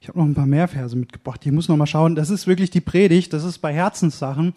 Ich 0.00 0.08
habe 0.08 0.18
noch 0.18 0.26
ein 0.26 0.34
paar 0.34 0.46
mehr 0.46 0.68
Verse 0.68 0.96
mitgebracht. 0.96 1.44
Ich 1.44 1.52
muss 1.52 1.68
noch 1.68 1.76
mal 1.76 1.86
schauen. 1.86 2.14
Das 2.14 2.28
ist 2.28 2.46
wirklich 2.46 2.70
die 2.70 2.80
Predigt. 2.82 3.32
Das 3.32 3.44
ist 3.44 3.58
bei 3.58 3.72
Herzenssachen. 3.72 4.52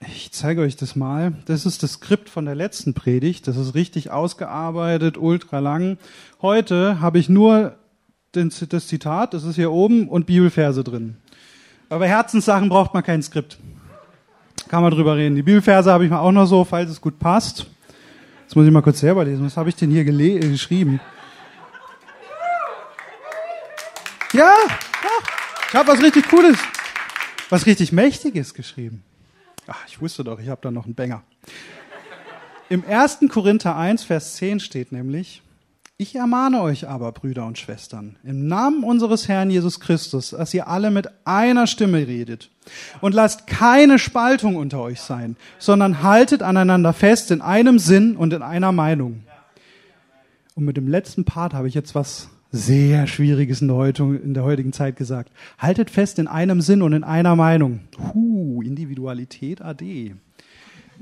Ich 0.00 0.32
zeige 0.32 0.60
euch 0.60 0.76
das 0.76 0.96
mal. 0.96 1.34
Das 1.46 1.66
ist 1.66 1.82
das 1.82 1.94
Skript 1.94 2.28
von 2.28 2.44
der 2.44 2.54
letzten 2.54 2.94
Predigt. 2.94 3.48
Das 3.48 3.56
ist 3.56 3.74
richtig 3.74 4.10
ausgearbeitet, 4.10 5.16
ultra 5.16 5.58
lang. 5.58 5.98
Heute 6.40 7.00
habe 7.00 7.18
ich 7.18 7.28
nur 7.28 7.76
das 8.36 8.88
Zitat, 8.88 9.34
das 9.34 9.44
ist 9.44 9.56
hier 9.56 9.70
oben, 9.70 10.08
und 10.08 10.26
Bibelverse 10.26 10.84
drin. 10.84 11.16
Aber 11.88 12.06
Herzenssachen 12.06 12.68
braucht 12.68 12.94
man 12.94 13.02
kein 13.02 13.22
Skript. 13.22 13.58
Kann 14.68 14.82
man 14.82 14.90
drüber 14.90 15.16
reden. 15.16 15.36
Die 15.36 15.42
Bibelverse 15.42 15.92
habe 15.92 16.04
ich 16.04 16.10
mal 16.10 16.20
auch 16.20 16.32
noch 16.32 16.46
so, 16.46 16.64
falls 16.64 16.90
es 16.90 17.00
gut 17.00 17.18
passt. 17.18 17.66
Jetzt 18.42 18.56
muss 18.56 18.66
ich 18.66 18.72
mal 18.72 18.82
kurz 18.82 19.00
selber 19.00 19.24
lesen. 19.24 19.44
Was 19.44 19.56
habe 19.56 19.68
ich 19.68 19.76
denn 19.76 19.90
hier 19.90 20.04
geschrieben? 20.04 21.00
Ja, 24.32 24.40
ja. 24.40 25.10
Ich 25.68 25.74
habe 25.74 25.88
was 25.88 26.02
richtig 26.02 26.28
Cooles, 26.28 26.58
was 27.50 27.66
richtig 27.66 27.92
Mächtiges 27.92 28.54
geschrieben. 28.54 29.02
Ach, 29.66 29.80
ich 29.86 30.00
wusste 30.00 30.24
doch, 30.24 30.40
ich 30.40 30.48
habe 30.48 30.60
da 30.60 30.70
noch 30.70 30.86
einen 30.86 30.94
Banger. 30.94 31.22
Im 32.68 32.84
1. 32.84 33.20
Korinther 33.28 33.76
1, 33.76 34.04
Vers 34.04 34.36
10 34.36 34.60
steht 34.60 34.90
nämlich, 34.90 35.42
ich 35.96 36.16
ermahne 36.16 36.60
euch 36.60 36.88
aber, 36.88 37.12
Brüder 37.12 37.46
und 37.46 37.56
Schwestern, 37.56 38.16
im 38.24 38.48
Namen 38.48 38.82
unseres 38.82 39.28
Herrn 39.28 39.50
Jesus 39.50 39.78
Christus, 39.78 40.30
dass 40.30 40.52
ihr 40.52 40.66
alle 40.66 40.90
mit 40.90 41.08
einer 41.24 41.66
Stimme 41.66 42.06
redet 42.06 42.50
und 43.00 43.14
lasst 43.14 43.46
keine 43.46 43.98
Spaltung 43.98 44.56
unter 44.56 44.80
euch 44.80 45.00
sein, 45.00 45.36
sondern 45.58 46.02
haltet 46.02 46.42
aneinander 46.42 46.92
fest 46.92 47.30
in 47.30 47.40
einem 47.40 47.78
Sinn 47.78 48.16
und 48.16 48.32
in 48.32 48.42
einer 48.42 48.72
Meinung. 48.72 49.22
Und 50.56 50.64
mit 50.64 50.76
dem 50.76 50.88
letzten 50.88 51.24
Part 51.24 51.54
habe 51.54 51.68
ich 51.68 51.74
jetzt 51.74 51.94
was 51.94 52.28
sehr 52.50 53.06
Schwieriges 53.08 53.60
in 53.60 53.68
der, 53.68 54.44
heutigen 54.44 54.72
Zeit 54.72 54.96
gesagt. 54.96 55.32
Haltet 55.58 55.90
fest 55.90 56.18
in 56.18 56.28
einem 56.28 56.60
Sinn 56.60 56.82
und 56.82 56.92
in 56.92 57.02
einer 57.02 57.34
Meinung. 57.34 57.80
Huh, 57.98 58.62
Individualität 58.62 59.60
AD. 59.60 60.14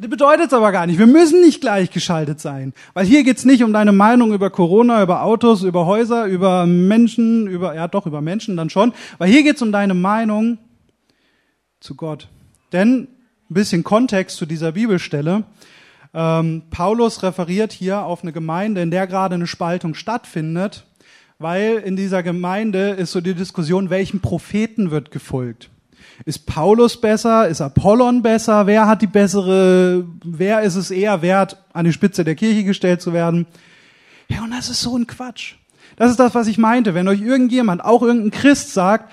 Das 0.02 0.10
bedeutet 0.10 0.48
es 0.48 0.52
aber 0.52 0.72
gar 0.72 0.88
nicht. 0.88 0.98
Wir 0.98 1.06
müssen 1.06 1.42
nicht 1.42 1.60
gleichgeschaltet 1.60 2.40
sein. 2.40 2.72
Weil 2.92 3.06
hier 3.06 3.22
geht's 3.22 3.44
nicht 3.44 3.62
um 3.62 3.72
deine 3.72 3.92
Meinung 3.92 4.34
über 4.34 4.50
Corona, 4.50 5.00
über 5.00 5.22
Autos, 5.22 5.62
über 5.62 5.86
Häuser, 5.86 6.26
über 6.26 6.66
Menschen, 6.66 7.46
über, 7.46 7.76
ja 7.76 7.86
doch, 7.86 8.04
über 8.04 8.20
Menschen 8.20 8.56
dann 8.56 8.68
schon. 8.68 8.94
Weil 9.18 9.30
hier 9.30 9.44
geht's 9.44 9.62
um 9.62 9.70
deine 9.70 9.94
Meinung 9.94 10.58
zu 11.78 11.94
Gott. 11.94 12.26
Denn, 12.72 13.02
ein 13.48 13.54
bisschen 13.54 13.84
Kontext 13.84 14.38
zu 14.38 14.44
dieser 14.44 14.72
Bibelstelle. 14.72 15.44
Ähm, 16.12 16.62
Paulus 16.70 17.22
referiert 17.22 17.70
hier 17.70 18.02
auf 18.02 18.24
eine 18.24 18.32
Gemeinde, 18.32 18.82
in 18.82 18.90
der 18.90 19.06
gerade 19.06 19.36
eine 19.36 19.46
Spaltung 19.46 19.94
stattfindet 19.94 20.84
weil 21.38 21.78
in 21.78 21.96
dieser 21.96 22.22
Gemeinde 22.22 22.90
ist 22.90 23.10
so 23.10 23.20
die 23.20 23.34
Diskussion, 23.34 23.90
welchem 23.90 24.20
Propheten 24.20 24.92
wird 24.92 25.10
gefolgt. 25.10 25.71
Ist 26.24 26.46
Paulus 26.46 27.00
besser? 27.00 27.48
Ist 27.48 27.60
Apollon 27.60 28.22
besser? 28.22 28.66
Wer 28.66 28.86
hat 28.86 29.02
die 29.02 29.06
bessere, 29.06 30.04
wer 30.24 30.62
ist 30.62 30.76
es 30.76 30.90
eher 30.90 31.22
wert, 31.22 31.56
an 31.72 31.84
die 31.84 31.92
Spitze 31.92 32.24
der 32.24 32.34
Kirche 32.34 32.64
gestellt 32.64 33.02
zu 33.02 33.12
werden? 33.12 33.46
Ja, 34.28 34.44
und 34.44 34.52
das 34.52 34.68
ist 34.68 34.82
so 34.82 34.96
ein 34.96 35.06
Quatsch. 35.06 35.54
Das 35.96 36.10
ist 36.10 36.20
das, 36.20 36.34
was 36.34 36.46
ich 36.46 36.58
meinte. 36.58 36.94
Wenn 36.94 37.08
euch 37.08 37.20
irgendjemand, 37.20 37.84
auch 37.84 38.02
irgendein 38.02 38.30
Christ 38.30 38.72
sagt, 38.72 39.10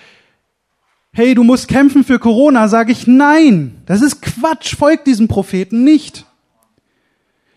Hey, 1.12 1.34
du 1.34 1.43
musst 1.43 1.67
kämpfen 1.67 2.04
für 2.04 2.19
Corona, 2.19 2.67
sage 2.67 2.91
ich 2.91 3.08
nein. 3.08 3.82
Das 3.86 4.02
ist 4.02 4.22
Quatsch, 4.22 4.76
folgt 4.76 5.08
diesem 5.08 5.28
Propheten 5.28 5.84
nicht. 5.84 6.26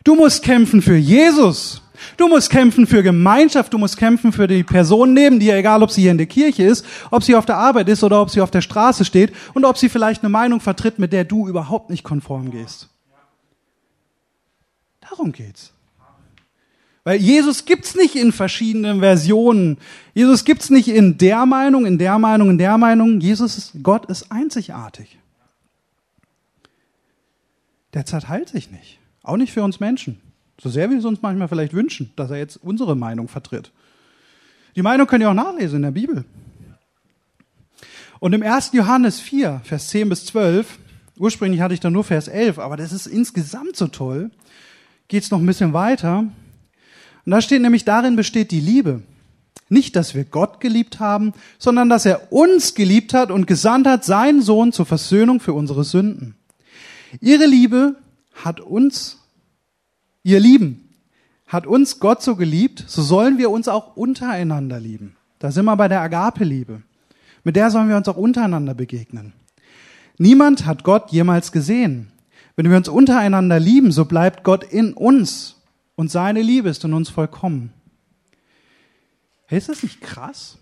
Du 0.05 0.15
musst 0.15 0.43
kämpfen 0.43 0.83
für 0.83 0.97
Jesus. 0.97 1.83
Du 2.17 2.29
musst 2.29 2.51
kämpfen 2.51 2.87
für 2.87 3.03
Gemeinschaft, 3.03 3.73
du 3.73 3.79
musst 3.79 3.97
kämpfen 3.97 4.33
für 4.33 4.47
die 4.47 4.63
Person 4.63 5.15
neben 5.15 5.41
dir, 5.41 5.57
egal 5.57 5.83
ob 5.83 5.91
sie 5.91 6.03
hier 6.03 6.11
in 6.11 6.19
der 6.19 6.27
Kirche 6.27 6.65
ist, 6.65 6.85
ob 7.11 7.23
sie 7.23 7.35
auf 7.35 7.47
der 7.47 7.57
Arbeit 7.57 7.89
ist 7.89 8.05
oder 8.05 8.21
ob 8.21 8.31
sie 8.31 8.41
auf 8.41 8.51
der 8.51 8.61
Straße 8.61 9.05
steht 9.05 9.33
und 9.55 9.65
ob 9.65 9.79
sie 9.79 9.89
vielleicht 9.89 10.23
eine 10.23 10.31
Meinung 10.31 10.61
vertritt, 10.61 10.99
mit 10.99 11.13
der 11.13 11.25
du 11.25 11.49
überhaupt 11.49 11.91
nicht 11.91 12.05
konform 12.05 12.51
gehst. 12.51 12.89
Darum 15.01 15.33
geht's. 15.33 15.73
Weil 17.05 17.21
Jesus 17.21 17.65
gibt's 17.65 17.97
nicht 17.97 18.15
in 18.15 18.31
verschiedenen 18.33 19.01
Versionen. 19.01 19.79
Jesus 20.15 20.45
gibt's 20.45 20.71
nicht 20.71 20.89
in 20.89 21.19
der 21.19 21.47
Meinung, 21.47 21.85
in 21.85 21.99
der 21.99 22.19
Meinung, 22.19 22.51
in 22.51 22.59
der 22.59 22.79
Meinung. 22.79 23.21
Jesus 23.21 23.59
ist, 23.59 23.73
Gott 23.83 24.07
ist 24.07 24.31
einzigartig. 24.31 25.19
Der 27.93 28.07
zerteilt 28.07 28.49
sich 28.49 28.71
nicht. 28.71 29.01
Auch 29.23 29.37
nicht 29.37 29.53
für 29.53 29.65
uns 29.65 29.81
Menschen. 29.81 30.21
So 30.63 30.69
sehr 30.69 30.89
wir 30.91 30.99
es 30.99 31.05
uns 31.05 31.21
manchmal 31.23 31.49
vielleicht 31.49 31.75
wünschen, 31.75 32.13
dass 32.15 32.31
er 32.31 32.37
jetzt 32.37 32.57
unsere 32.57 32.95
Meinung 32.95 33.27
vertritt. 33.27 33.73
Die 34.77 34.83
Meinung 34.83 35.09
könnt 35.09 35.23
ihr 35.23 35.29
auch 35.29 35.35
nachlesen 35.35 35.77
in 35.79 35.83
der 35.83 35.91
Bibel. 35.91 36.25
Und 38.21 38.33
im 38.33 38.45
1. 38.45 38.71
Johannes 38.73 39.19
4, 39.19 39.63
Vers 39.65 39.89
10 39.89 40.09
bis 40.09 40.25
12, 40.27 40.79
ursprünglich 41.19 41.61
hatte 41.61 41.75
ich 41.75 41.81
da 41.81 41.91
nur 41.91 42.05
Vers 42.05 42.29
11, 42.29 42.61
aber 42.61 42.77
das 42.77 42.93
ist 42.93 43.09
insgesamt 43.09 43.75
so 43.75 43.89
toll, 43.89 44.31
geht 45.09 45.25
es 45.25 45.33
noch 45.33 45.41
ein 45.41 45.47
bisschen 45.47 45.73
weiter. 45.73 46.19
Und 46.21 47.33
da 47.33 47.43
steht 47.43 47.61
nämlich, 47.61 47.85
darin 47.85 48.15
besteht 48.15 48.53
die 48.53 48.61
Liebe. 48.61 49.03
Nicht, 49.69 49.97
dass 49.97 50.15
wir 50.15 50.25
Gott 50.25 50.61
geliebt 50.61 51.01
haben, 51.01 51.33
sondern 51.59 51.89
dass 51.89 52.07
er 52.07 52.33
uns 52.33 52.75
geliebt 52.75 53.15
hat 53.15 53.33
und 53.33 53.49
gesandt 53.49 53.89
hat, 53.89 54.05
seinen 54.05 54.43
Sohn 54.43 54.71
zur 54.71 54.87
Versöhnung 54.87 55.41
für 55.41 55.55
unsere 55.55 55.83
Sünden. 55.83 56.37
Ihre 57.21 57.47
Liebe 57.47 57.97
hat 58.33 58.61
uns 58.61 59.22
Ihr 60.23 60.41
Lieben, 60.41 60.89
hat 61.47 61.67
uns 61.67 62.01
Gott 62.01 62.23
so 62.23 62.37
geliebt, 62.37 62.85
so 62.87 63.03
sollen 63.03 63.37
wir 63.39 63.51
uns 63.51 63.69
auch 63.69 63.97
untereinander 63.97 64.81
lieben. 64.81 65.17
Da 65.39 65.51
sind 65.51 65.67
wir 65.67 65.77
bei 65.77 65.89
der 65.89 66.01
Agape-Liebe. 66.01 66.83
Mit 67.45 67.57
der 67.57 67.71
sollen 67.71 67.89
wir 67.89 67.97
uns 67.97 68.09
auch 68.09 68.17
untereinander 68.17 68.75
begegnen. 68.75 69.33
Niemand 70.17 70.65
hat 70.65 70.85
Gott 70.85 71.11
jemals 71.11 71.53
gesehen. 71.53 72.13
Wenn 72.57 72.71
wir 72.71 72.77
uns 72.77 72.89
untereinander 72.89 73.59
lieben, 73.59 73.93
so 73.93 74.05
bleibt 74.05 74.45
Gott 74.45 74.65
in 74.65 74.95
uns 74.95 75.57
und 75.97 76.11
seine 76.11 76.43
Liebe 76.43 76.69
ist 76.69 76.85
in 76.85 76.95
uns 76.95 77.11
vollkommen. 77.11 77.73
Hey, 79.47 79.59
ist 79.59 79.69
das 79.69 79.83
nicht 79.83 80.01
krass? 80.01 80.59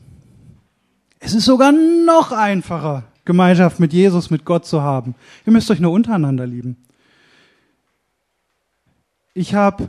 Es 1.20 1.34
ist 1.34 1.44
sogar 1.44 1.72
noch 1.72 2.32
einfacher, 2.32 3.04
Gemeinschaft 3.24 3.78
mit 3.78 3.92
Jesus, 3.92 4.30
mit 4.30 4.44
Gott 4.44 4.66
zu 4.66 4.82
haben. 4.82 5.14
Ihr 5.46 5.52
müsst 5.52 5.70
euch 5.70 5.80
nur 5.80 5.92
untereinander 5.92 6.46
lieben. 6.46 6.76
Ich 9.32 9.54
habe 9.54 9.88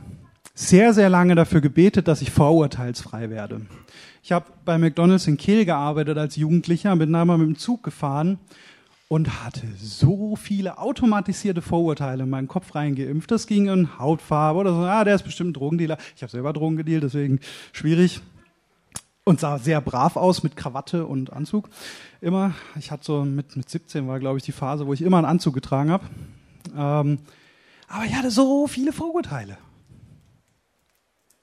sehr, 0.54 0.94
sehr 0.94 1.08
lange 1.08 1.34
dafür 1.34 1.60
gebetet, 1.60 2.06
dass 2.06 2.22
ich 2.22 2.30
vorurteilsfrei 2.30 3.28
werde. 3.28 3.62
Ich 4.22 4.30
habe 4.30 4.46
bei 4.64 4.78
McDonald's 4.78 5.26
in 5.26 5.36
Kehl 5.36 5.64
gearbeitet 5.64 6.16
als 6.16 6.36
Jugendlicher, 6.36 6.94
bin 6.94 7.12
einmal 7.14 7.38
mit 7.38 7.48
dem 7.48 7.58
Zug 7.58 7.82
gefahren 7.82 8.38
und 9.08 9.42
hatte 9.44 9.66
so 9.76 10.36
viele 10.36 10.78
automatisierte 10.78 11.60
Vorurteile 11.60 12.22
in 12.22 12.30
meinen 12.30 12.46
Kopf 12.46 12.76
reingeimpft. 12.76 13.32
Das 13.32 13.48
ging 13.48 13.66
in 13.66 13.98
Hautfarbe 13.98 14.60
oder 14.60 14.74
so. 14.74 14.80
Ah, 14.82 15.02
der 15.02 15.16
ist 15.16 15.24
bestimmt 15.24 15.50
ein 15.50 15.54
Drogendealer. 15.54 15.98
Ich 16.14 16.22
habe 16.22 16.30
selber 16.30 16.52
Drogen 16.52 16.76
gedealt, 16.76 17.02
deswegen 17.02 17.40
schwierig. 17.72 18.20
Und 19.24 19.40
sah 19.40 19.58
sehr 19.58 19.80
brav 19.80 20.16
aus 20.16 20.44
mit 20.44 20.56
Krawatte 20.56 21.04
und 21.06 21.32
Anzug. 21.32 21.68
Immer. 22.20 22.54
Ich 22.78 22.92
hatte 22.92 23.04
so 23.04 23.24
mit, 23.24 23.56
mit 23.56 23.68
17 23.68 24.06
war, 24.06 24.20
glaube 24.20 24.38
ich, 24.38 24.44
die 24.44 24.52
Phase, 24.52 24.86
wo 24.86 24.92
ich 24.92 25.02
immer 25.02 25.18
einen 25.18 25.26
Anzug 25.26 25.54
getragen 25.54 25.90
habe. 25.90 26.04
Ähm, 26.76 27.18
aber 27.92 28.06
ich 28.06 28.14
hatte 28.14 28.30
so 28.30 28.66
viele 28.66 28.92
Vorurteile. 28.92 29.58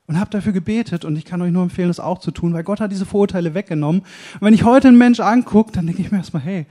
Und 0.08 0.20
habe 0.20 0.32
dafür 0.32 0.52
gebetet 0.52 1.06
und 1.06 1.16
ich 1.16 1.24
kann 1.24 1.40
euch 1.44 1.52
nur 1.52 1.62
empfehlen, 1.62 1.90
das 1.90 2.00
auch 2.00 2.18
zu 2.18 2.32
tun, 2.32 2.52
weil 2.54 2.64
Gott 2.64 2.80
hat 2.80 2.92
diese 2.92 3.06
Vorurteile 3.06 3.54
weggenommen. 3.54 4.02
Und 4.02 4.42
wenn 4.42 4.56
ich 4.56 4.64
heute 4.64 4.88
einen 4.88 4.98
Mensch 4.98 5.20
angucke, 5.20 5.72
dann 5.72 5.86
denke 5.86 6.02
ich 6.02 6.12
mir 6.12 6.18
erstmal, 6.18 6.42
hey, 6.42 6.66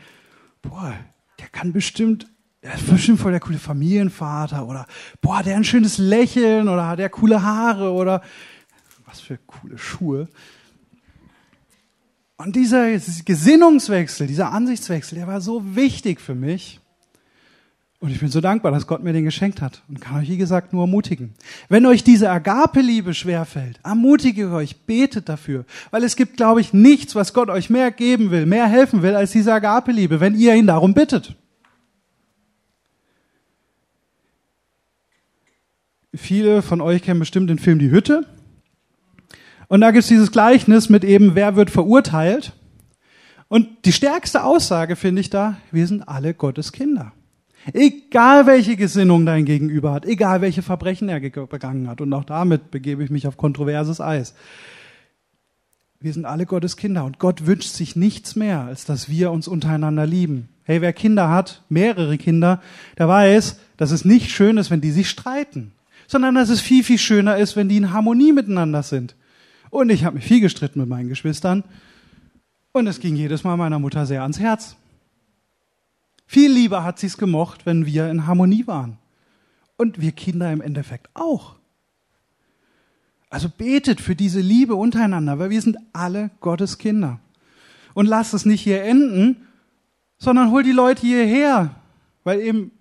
boah, 0.60 0.92
der 1.38 1.46
kann 1.46 1.72
bestimmt, 1.72 2.26
der 2.64 2.74
ist 2.74 2.90
bestimmt 2.90 3.20
voll 3.20 3.30
der 3.30 3.40
coole 3.40 3.60
Familienvater 3.60 4.66
oder 4.66 4.86
boah, 5.20 5.44
der 5.44 5.52
hat 5.52 5.60
ein 5.60 5.64
schönes 5.64 5.98
Lächeln 5.98 6.68
oder 6.68 6.88
hat 6.88 6.98
der 6.98 7.10
coole 7.10 7.44
Haare 7.44 7.92
oder 7.92 8.22
was 9.06 9.20
für 9.20 9.38
coole 9.46 9.78
Schuhe. 9.78 10.28
Und 12.36 12.56
dieser 12.56 12.90
Gesinnungswechsel, 12.90 14.26
dieser 14.26 14.50
Ansichtswechsel, 14.50 15.16
der 15.16 15.28
war 15.28 15.40
so 15.40 15.76
wichtig 15.76 16.20
für 16.20 16.34
mich. 16.34 16.80
Und 18.00 18.10
ich 18.10 18.20
bin 18.20 18.28
so 18.28 18.40
dankbar, 18.40 18.70
dass 18.70 18.86
Gott 18.86 19.02
mir 19.02 19.12
den 19.12 19.24
geschenkt 19.24 19.60
hat 19.60 19.82
und 19.88 20.00
kann 20.00 20.18
euch, 20.18 20.28
wie 20.28 20.36
gesagt, 20.36 20.72
nur 20.72 20.84
ermutigen. 20.84 21.34
Wenn 21.68 21.84
euch 21.84 22.04
diese 22.04 22.30
Agape-Liebe 22.30 23.12
schwerfällt, 23.12 23.80
ermutige 23.82 24.52
euch, 24.52 24.82
betet 24.82 25.28
dafür. 25.28 25.64
Weil 25.90 26.04
es 26.04 26.14
gibt, 26.14 26.36
glaube 26.36 26.60
ich, 26.60 26.72
nichts, 26.72 27.16
was 27.16 27.34
Gott 27.34 27.50
euch 27.50 27.70
mehr 27.70 27.90
geben 27.90 28.30
will, 28.30 28.46
mehr 28.46 28.66
helfen 28.66 29.02
will, 29.02 29.16
als 29.16 29.32
diese 29.32 29.52
Agape-Liebe, 29.52 30.20
wenn 30.20 30.36
ihr 30.36 30.54
ihn 30.54 30.68
darum 30.68 30.94
bittet. 30.94 31.34
Viele 36.14 36.62
von 36.62 36.80
euch 36.80 37.02
kennen 37.02 37.20
bestimmt 37.20 37.50
den 37.50 37.58
Film 37.58 37.80
Die 37.80 37.90
Hütte. 37.90 38.24
Und 39.66 39.80
da 39.80 39.90
gibt 39.90 40.04
es 40.04 40.08
dieses 40.08 40.30
Gleichnis 40.30 40.88
mit 40.88 41.02
eben, 41.02 41.34
wer 41.34 41.56
wird 41.56 41.70
verurteilt. 41.70 42.52
Und 43.48 43.84
die 43.84 43.92
stärkste 43.92 44.44
Aussage 44.44 44.94
finde 44.94 45.20
ich 45.20 45.30
da, 45.30 45.56
wir 45.72 45.86
sind 45.86 46.08
alle 46.08 46.32
Gottes 46.32 46.70
Kinder. 46.70 47.12
Egal 47.72 48.46
welche 48.46 48.76
Gesinnung 48.76 49.26
dein 49.26 49.44
Gegenüber 49.44 49.92
hat, 49.92 50.06
egal 50.06 50.40
welche 50.40 50.62
Verbrechen 50.62 51.08
er 51.08 51.20
begangen 51.20 51.88
hat. 51.88 52.00
Und 52.00 52.12
auch 52.12 52.24
damit 52.24 52.70
begebe 52.70 53.04
ich 53.04 53.10
mich 53.10 53.26
auf 53.26 53.36
kontroverses 53.36 54.00
Eis. 54.00 54.34
Wir 56.00 56.12
sind 56.12 56.24
alle 56.24 56.46
Gottes 56.46 56.76
Kinder 56.76 57.04
und 57.04 57.18
Gott 57.18 57.46
wünscht 57.46 57.72
sich 57.72 57.96
nichts 57.96 58.36
mehr, 58.36 58.60
als 58.60 58.84
dass 58.84 59.08
wir 59.08 59.32
uns 59.32 59.48
untereinander 59.48 60.06
lieben. 60.06 60.48
Hey, 60.62 60.80
wer 60.80 60.92
Kinder 60.92 61.28
hat, 61.28 61.62
mehrere 61.68 62.18
Kinder, 62.18 62.62
der 62.98 63.08
weiß, 63.08 63.58
dass 63.76 63.90
es 63.90 64.04
nicht 64.04 64.30
schön 64.30 64.58
ist, 64.58 64.70
wenn 64.70 64.80
die 64.80 64.92
sich 64.92 65.08
streiten, 65.10 65.72
sondern 66.06 66.36
dass 66.36 66.50
es 66.50 66.60
viel, 66.60 66.84
viel 66.84 66.98
schöner 66.98 67.36
ist, 67.36 67.56
wenn 67.56 67.68
die 67.68 67.78
in 67.78 67.92
Harmonie 67.92 68.32
miteinander 68.32 68.82
sind. 68.84 69.16
Und 69.70 69.90
ich 69.90 70.04
habe 70.04 70.16
mich 70.16 70.24
viel 70.24 70.40
gestritten 70.40 70.78
mit 70.80 70.88
meinen 70.88 71.08
Geschwistern 71.08 71.64
und 72.72 72.86
es 72.86 73.00
ging 73.00 73.16
jedes 73.16 73.44
Mal 73.44 73.56
meiner 73.56 73.78
Mutter 73.78 74.06
sehr 74.06 74.22
ans 74.22 74.38
Herz. 74.38 74.76
Viel 76.30 76.52
lieber 76.52 76.84
hat 76.84 76.98
sie 76.98 77.06
es 77.06 77.16
gemocht, 77.16 77.64
wenn 77.64 77.86
wir 77.86 78.10
in 78.10 78.26
Harmonie 78.26 78.66
waren. 78.66 78.98
Und 79.78 79.98
wir 79.98 80.12
Kinder 80.12 80.52
im 80.52 80.60
Endeffekt 80.60 81.08
auch. 81.14 81.54
Also 83.30 83.48
betet 83.48 84.02
für 84.02 84.14
diese 84.14 84.40
Liebe 84.40 84.74
untereinander, 84.74 85.38
weil 85.38 85.48
wir 85.48 85.62
sind 85.62 85.78
alle 85.94 86.30
Gottes 86.40 86.76
Kinder. 86.76 87.18
Und 87.94 88.04
lasst 88.04 88.34
es 88.34 88.44
nicht 88.44 88.60
hier 88.60 88.82
enden, 88.82 89.48
sondern 90.18 90.50
hol 90.50 90.62
die 90.62 90.72
Leute 90.72 91.00
hierher, 91.00 91.74
weil 92.24 92.42
eben 92.42 92.72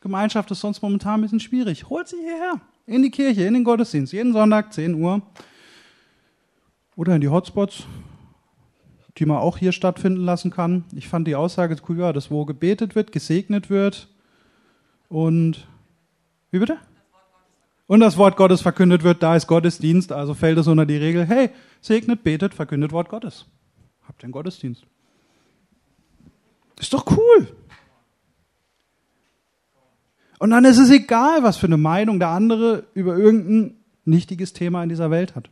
Gemeinschaft 0.00 0.50
ist 0.50 0.60
sonst 0.60 0.80
momentan 0.80 1.20
ein 1.20 1.22
bisschen 1.22 1.40
schwierig. 1.40 1.90
Holt 1.90 2.08
sie 2.08 2.16
hierher, 2.16 2.58
in 2.86 3.02
die 3.02 3.10
Kirche, 3.10 3.44
in 3.44 3.52
den 3.52 3.64
Gottesdienst, 3.64 4.14
jeden 4.14 4.32
Sonntag, 4.32 4.72
10 4.72 4.94
Uhr. 4.94 5.20
Oder 6.96 7.16
in 7.16 7.20
die 7.20 7.28
Hotspots, 7.28 7.84
die 9.18 9.26
man 9.26 9.38
auch 9.38 9.58
hier 9.58 9.72
stattfinden 9.72 10.24
lassen 10.24 10.50
kann. 10.50 10.84
Ich 10.94 11.08
fand 11.08 11.28
die 11.28 11.36
Aussage 11.36 11.76
cool, 11.88 11.98
ja, 11.98 12.12
dass 12.12 12.30
wo 12.30 12.44
gebetet 12.44 12.94
wird, 12.94 13.12
gesegnet 13.12 13.70
wird 13.70 14.08
und 15.08 15.68
wie 16.50 16.58
bitte? 16.58 16.78
Und 17.86 18.00
das 18.00 18.16
Wort 18.16 18.36
Gottes 18.36 18.62
verkündet 18.62 19.02
wird, 19.02 19.22
da 19.22 19.36
ist 19.36 19.46
Gottesdienst, 19.46 20.10
also 20.10 20.34
fällt 20.34 20.58
es 20.58 20.66
unter 20.66 20.86
die 20.86 20.96
Regel, 20.96 21.26
hey, 21.26 21.50
segnet, 21.80 22.24
betet, 22.24 22.54
verkündet 22.54 22.92
Wort 22.92 23.08
Gottes. 23.08 23.46
Habt 24.08 24.22
den 24.22 24.32
Gottesdienst. 24.32 24.84
Ist 26.80 26.92
doch 26.92 27.06
cool. 27.16 27.48
Und 30.38 30.50
dann 30.50 30.64
ist 30.64 30.78
es 30.78 30.90
egal, 30.90 31.42
was 31.42 31.56
für 31.56 31.66
eine 31.66 31.76
Meinung 31.76 32.18
der 32.18 32.28
andere 32.28 32.86
über 32.94 33.16
irgendein 33.16 33.76
nichtiges 34.04 34.52
Thema 34.52 34.82
in 34.82 34.88
dieser 34.88 35.10
Welt 35.10 35.34
hat. 35.36 35.50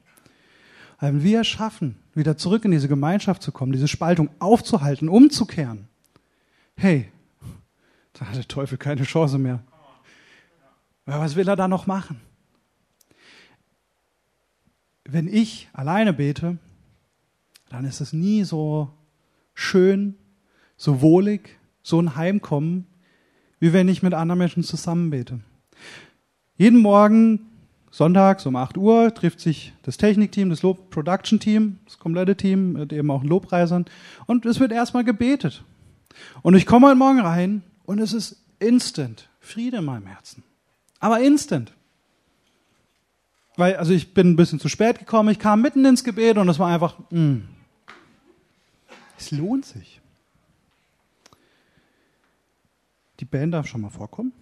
Wir 1.01 1.45
schaffen, 1.45 1.97
wieder 2.15 2.37
zurück 2.37 2.65
in 2.65 2.71
diese 2.71 2.89
Gemeinschaft 2.89 3.43
zu 3.43 3.53
kommen, 3.53 3.73
diese 3.73 3.89
Spaltung 3.89 4.29
aufzuhalten, 4.39 5.09
umzukehren, 5.09 5.89
hey, 6.77 7.11
da 8.13 8.27
hat 8.27 8.37
der 8.37 8.49
Teufel 8.49 8.79
keine 8.79 9.05
Chance 9.05 9.39
mehr. 9.39 9.63
Was 11.07 11.37
will 11.37 11.49
er 11.49 11.57
da 11.57 11.69
noch 11.69 11.87
machen? 11.87 12.21
Wenn 15.05 15.27
ich 15.27 15.69
alleine 15.73 16.13
bete, 16.13 16.59
dann 17.69 17.85
ist 17.85 18.01
es 18.01 18.13
nie 18.13 18.45
so 18.45 18.93
schön, 19.55 20.17
so 20.77 21.01
wohlig, 21.01 21.59
so 21.83 22.01
ein 22.01 22.17
Heimkommen, 22.17 22.87
wie 23.59 23.73
wenn 23.73 23.89
ich 23.89 24.03
mit 24.03 24.15
anderen 24.15 24.39
Menschen 24.39 24.63
zusammen 24.63 25.11
bete. 25.11 25.41
Jeden 26.57 26.79
Morgen 26.79 27.52
Sonntags 27.93 28.47
um 28.47 28.57
8 28.57 28.79
Uhr 28.79 29.13
trifft 29.13 29.39
sich 29.39 29.75
das 29.83 29.99
Technikteam, 29.99 30.49
das 30.49 30.63
Lob 30.63 30.89
Production 30.89 31.39
Team, 31.39 31.79
das 31.85 31.99
komplette 31.99 32.35
Team 32.37 32.73
mit 32.73 32.91
eben 32.91 33.11
auch 33.11 33.23
Lobpreisern 33.23 33.85
und 34.27 34.47
es 34.47 34.61
wird 34.61 34.73
erstmal 34.73 35.05
gebetet. 35.05 35.63
Und 36.41 36.55
ich 36.55 36.65
komme 36.65 36.87
heute 36.87 36.97
Morgen 36.97 37.21
rein 37.21 37.63
und 37.85 37.99
es 37.99 38.15
ist 38.15 38.43
instant 38.59 39.29
Friede 39.41 39.77
in 39.77 39.85
meinem 39.85 40.07
Herzen. 40.07 40.43
Aber 41.01 41.21
instant. 41.21 41.75
Weil, 43.57 43.77
also 43.77 43.93
ich 43.93 44.15
bin 44.15 44.31
ein 44.31 44.37
bisschen 44.37 44.59
zu 44.59 44.71
spät 44.71 44.99
gekommen, 44.99 45.29
ich 45.29 45.39
kam 45.39 45.61
mitten 45.61 45.85
ins 45.85 46.03
Gebet 46.03 46.39
und 46.39 46.49
es 46.49 46.59
war 46.59 46.73
einfach, 46.73 46.99
mh, 47.11 47.21
mm. 47.21 47.49
es 49.19 49.31
lohnt 49.33 49.67
sich. 49.67 50.01
Die 53.21 53.27
Band 53.27 53.53
darf 53.53 53.67
schon 53.67 53.83
mal 53.83 53.91
vorkommen. 53.91 54.33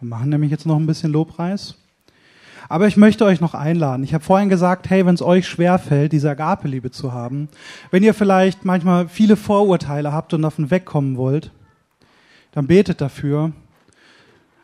Wir 0.00 0.08
machen 0.08 0.28
nämlich 0.28 0.50
jetzt 0.50 0.66
noch 0.66 0.76
ein 0.76 0.86
bisschen 0.86 1.12
Lobpreis. 1.12 1.74
Aber 2.68 2.86
ich 2.86 2.96
möchte 2.96 3.24
euch 3.24 3.40
noch 3.40 3.54
einladen. 3.54 4.04
Ich 4.04 4.12
habe 4.12 4.22
vorhin 4.22 4.48
gesagt, 4.48 4.90
hey, 4.90 5.06
wenn 5.06 5.14
es 5.14 5.22
euch 5.22 5.48
schwerfällt, 5.48 6.12
diese 6.12 6.30
Agape-Liebe 6.30 6.90
zu 6.90 7.12
haben, 7.12 7.48
wenn 7.90 8.02
ihr 8.02 8.14
vielleicht 8.14 8.64
manchmal 8.64 9.08
viele 9.08 9.36
Vorurteile 9.36 10.12
habt 10.12 10.34
und 10.34 10.42
davon 10.42 10.70
wegkommen 10.70 11.16
wollt, 11.16 11.50
dann 12.52 12.66
betet 12.66 13.00
dafür. 13.00 13.52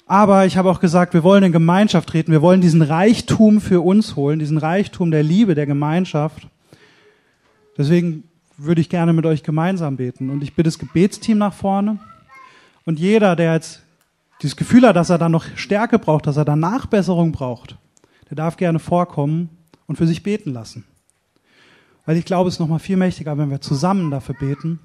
Aber 0.06 0.44
ich 0.44 0.58
habe 0.58 0.70
auch 0.70 0.80
gesagt, 0.80 1.14
wir 1.14 1.22
wollen 1.22 1.44
in 1.44 1.52
Gemeinschaft 1.52 2.10
treten, 2.10 2.30
wir 2.30 2.42
wollen 2.42 2.60
diesen 2.60 2.82
Reichtum 2.82 3.60
für 3.60 3.80
uns 3.80 4.16
holen, 4.16 4.38
diesen 4.38 4.58
Reichtum 4.58 5.10
der 5.10 5.22
Liebe, 5.22 5.54
der 5.54 5.66
Gemeinschaft. 5.66 6.46
Deswegen 7.78 8.24
würde 8.58 8.82
ich 8.82 8.90
gerne 8.90 9.14
mit 9.14 9.24
euch 9.24 9.42
gemeinsam 9.42 9.96
beten. 9.96 10.28
Und 10.28 10.42
ich 10.42 10.54
bitte 10.54 10.68
das 10.68 10.78
Gebetsteam 10.78 11.38
nach 11.38 11.54
vorne. 11.54 11.98
Und 12.84 12.98
jeder, 12.98 13.34
der 13.34 13.54
jetzt 13.54 13.83
dieses 14.42 14.56
Gefühl 14.56 14.86
hat, 14.86 14.96
dass 14.96 15.10
er 15.10 15.18
da 15.18 15.28
noch 15.28 15.44
Stärke 15.56 15.98
braucht, 15.98 16.26
dass 16.26 16.36
er 16.36 16.44
da 16.44 16.56
Nachbesserung 16.56 17.32
braucht, 17.32 17.76
der 18.28 18.36
darf 18.36 18.56
gerne 18.56 18.78
vorkommen 18.78 19.50
und 19.86 19.96
für 19.96 20.06
sich 20.06 20.22
beten 20.22 20.52
lassen. 20.52 20.84
Weil 22.06 22.16
ich 22.16 22.24
glaube, 22.24 22.48
es 22.48 22.56
ist 22.56 22.60
noch 22.60 22.68
mal 22.68 22.78
viel 22.78 22.96
mächtiger, 22.96 23.38
wenn 23.38 23.50
wir 23.50 23.60
zusammen 23.60 24.10
dafür 24.10 24.34
beten, 24.34 24.80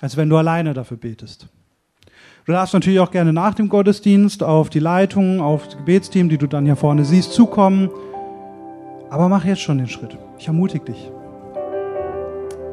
als 0.00 0.16
wenn 0.16 0.28
du 0.28 0.36
alleine 0.36 0.74
dafür 0.74 0.96
betest. 0.96 1.48
Du 2.46 2.52
darfst 2.52 2.72
natürlich 2.74 3.00
auch 3.00 3.10
gerne 3.10 3.32
nach 3.32 3.54
dem 3.54 3.68
Gottesdienst 3.68 4.42
auf 4.42 4.70
die 4.70 4.78
Leitung, 4.78 5.40
auf 5.40 5.66
das 5.66 5.76
Gebetsteam, 5.76 6.28
die 6.28 6.38
du 6.38 6.46
dann 6.46 6.64
hier 6.64 6.76
vorne 6.76 7.04
siehst, 7.04 7.32
zukommen. 7.32 7.90
Aber 9.10 9.28
mach 9.28 9.44
jetzt 9.44 9.60
schon 9.60 9.78
den 9.78 9.88
Schritt. 9.88 10.16
Ich 10.38 10.46
ermutige 10.46 10.86
dich. 10.86 11.10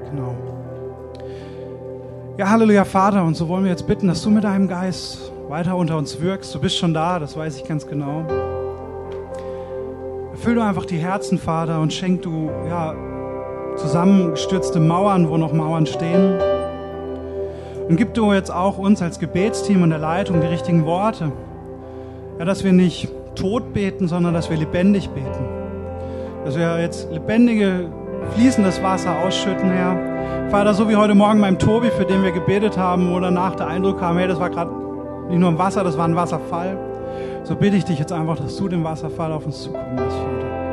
Genau. 0.09 0.35
Ja, 2.37 2.49
Halleluja, 2.49 2.85
Vater. 2.85 3.23
Und 3.25 3.35
so 3.35 3.47
wollen 3.47 3.63
wir 3.63 3.71
jetzt 3.71 3.87
bitten, 3.87 4.07
dass 4.07 4.21
du 4.21 4.29
mit 4.29 4.43
deinem 4.43 4.67
Geist 4.67 5.31
weiter 5.49 5.77
unter 5.77 5.97
uns 5.97 6.19
wirkst. 6.21 6.53
Du 6.53 6.59
bist 6.59 6.77
schon 6.77 6.93
da, 6.93 7.19
das 7.19 7.37
weiß 7.37 7.57
ich 7.57 7.63
ganz 7.63 7.87
genau. 7.87 8.25
Erfüll 10.31 10.55
du 10.55 10.61
einfach 10.61 10.85
die 10.85 10.97
Herzen, 10.97 11.37
Vater, 11.37 11.79
und 11.79 11.93
schenk 11.93 12.21
du 12.21 12.49
ja, 12.67 12.93
zusammengestürzte 13.77 14.79
Mauern, 14.79 15.29
wo 15.29 15.37
noch 15.37 15.53
Mauern 15.53 15.85
stehen. 15.85 16.39
Und 17.87 17.95
gib 17.95 18.13
du 18.13 18.33
jetzt 18.33 18.51
auch 18.51 18.77
uns 18.77 19.01
als 19.01 19.19
Gebetsteam 19.19 19.83
und 19.83 19.91
der 19.91 19.99
Leitung 19.99 20.41
die 20.41 20.47
richtigen 20.47 20.85
Worte. 20.85 21.31
Ja, 22.37 22.45
dass 22.45 22.63
wir 22.63 22.73
nicht 22.73 23.09
tot 23.35 23.73
beten, 23.73 24.07
sondern 24.07 24.33
dass 24.33 24.49
wir 24.49 24.57
lebendig 24.57 25.09
beten. 25.09 25.45
Dass 26.43 26.57
wir 26.57 26.81
jetzt 26.81 27.09
lebendige, 27.11 27.89
fließendes 28.35 28.83
Wasser 28.83 29.17
ausschütten, 29.19 29.69
Herr. 29.69 30.49
Vater, 30.49 30.73
so 30.73 30.89
wie 30.89 30.97
heute 30.97 31.15
Morgen 31.15 31.39
beim 31.39 31.57
Tobi, 31.57 31.89
für 31.89 32.05
den 32.05 32.23
wir 32.23 32.31
gebetet 32.31 32.77
haben, 32.77 33.13
wo 33.13 33.19
danach 33.19 33.55
der 33.55 33.67
Eindruck 33.67 33.99
kam, 33.99 34.17
hey, 34.17 34.27
das 34.27 34.39
war 34.39 34.49
gerade 34.49 34.86
nicht 35.29 35.39
nur 35.39 35.49
ein 35.49 35.57
Wasser, 35.57 35.83
das 35.83 35.97
war 35.97 36.05
ein 36.05 36.15
Wasserfall. 36.15 36.77
So 37.43 37.55
bitte 37.55 37.77
ich 37.77 37.85
dich 37.85 37.99
jetzt 37.99 38.11
einfach, 38.11 38.37
dass 38.37 38.57
du 38.57 38.67
den 38.67 38.83
Wasserfall 38.83 39.31
auf 39.31 39.45
uns 39.45 39.63
zukommen 39.63 39.97
lässt, 39.97 40.17
Vater. 40.17 40.66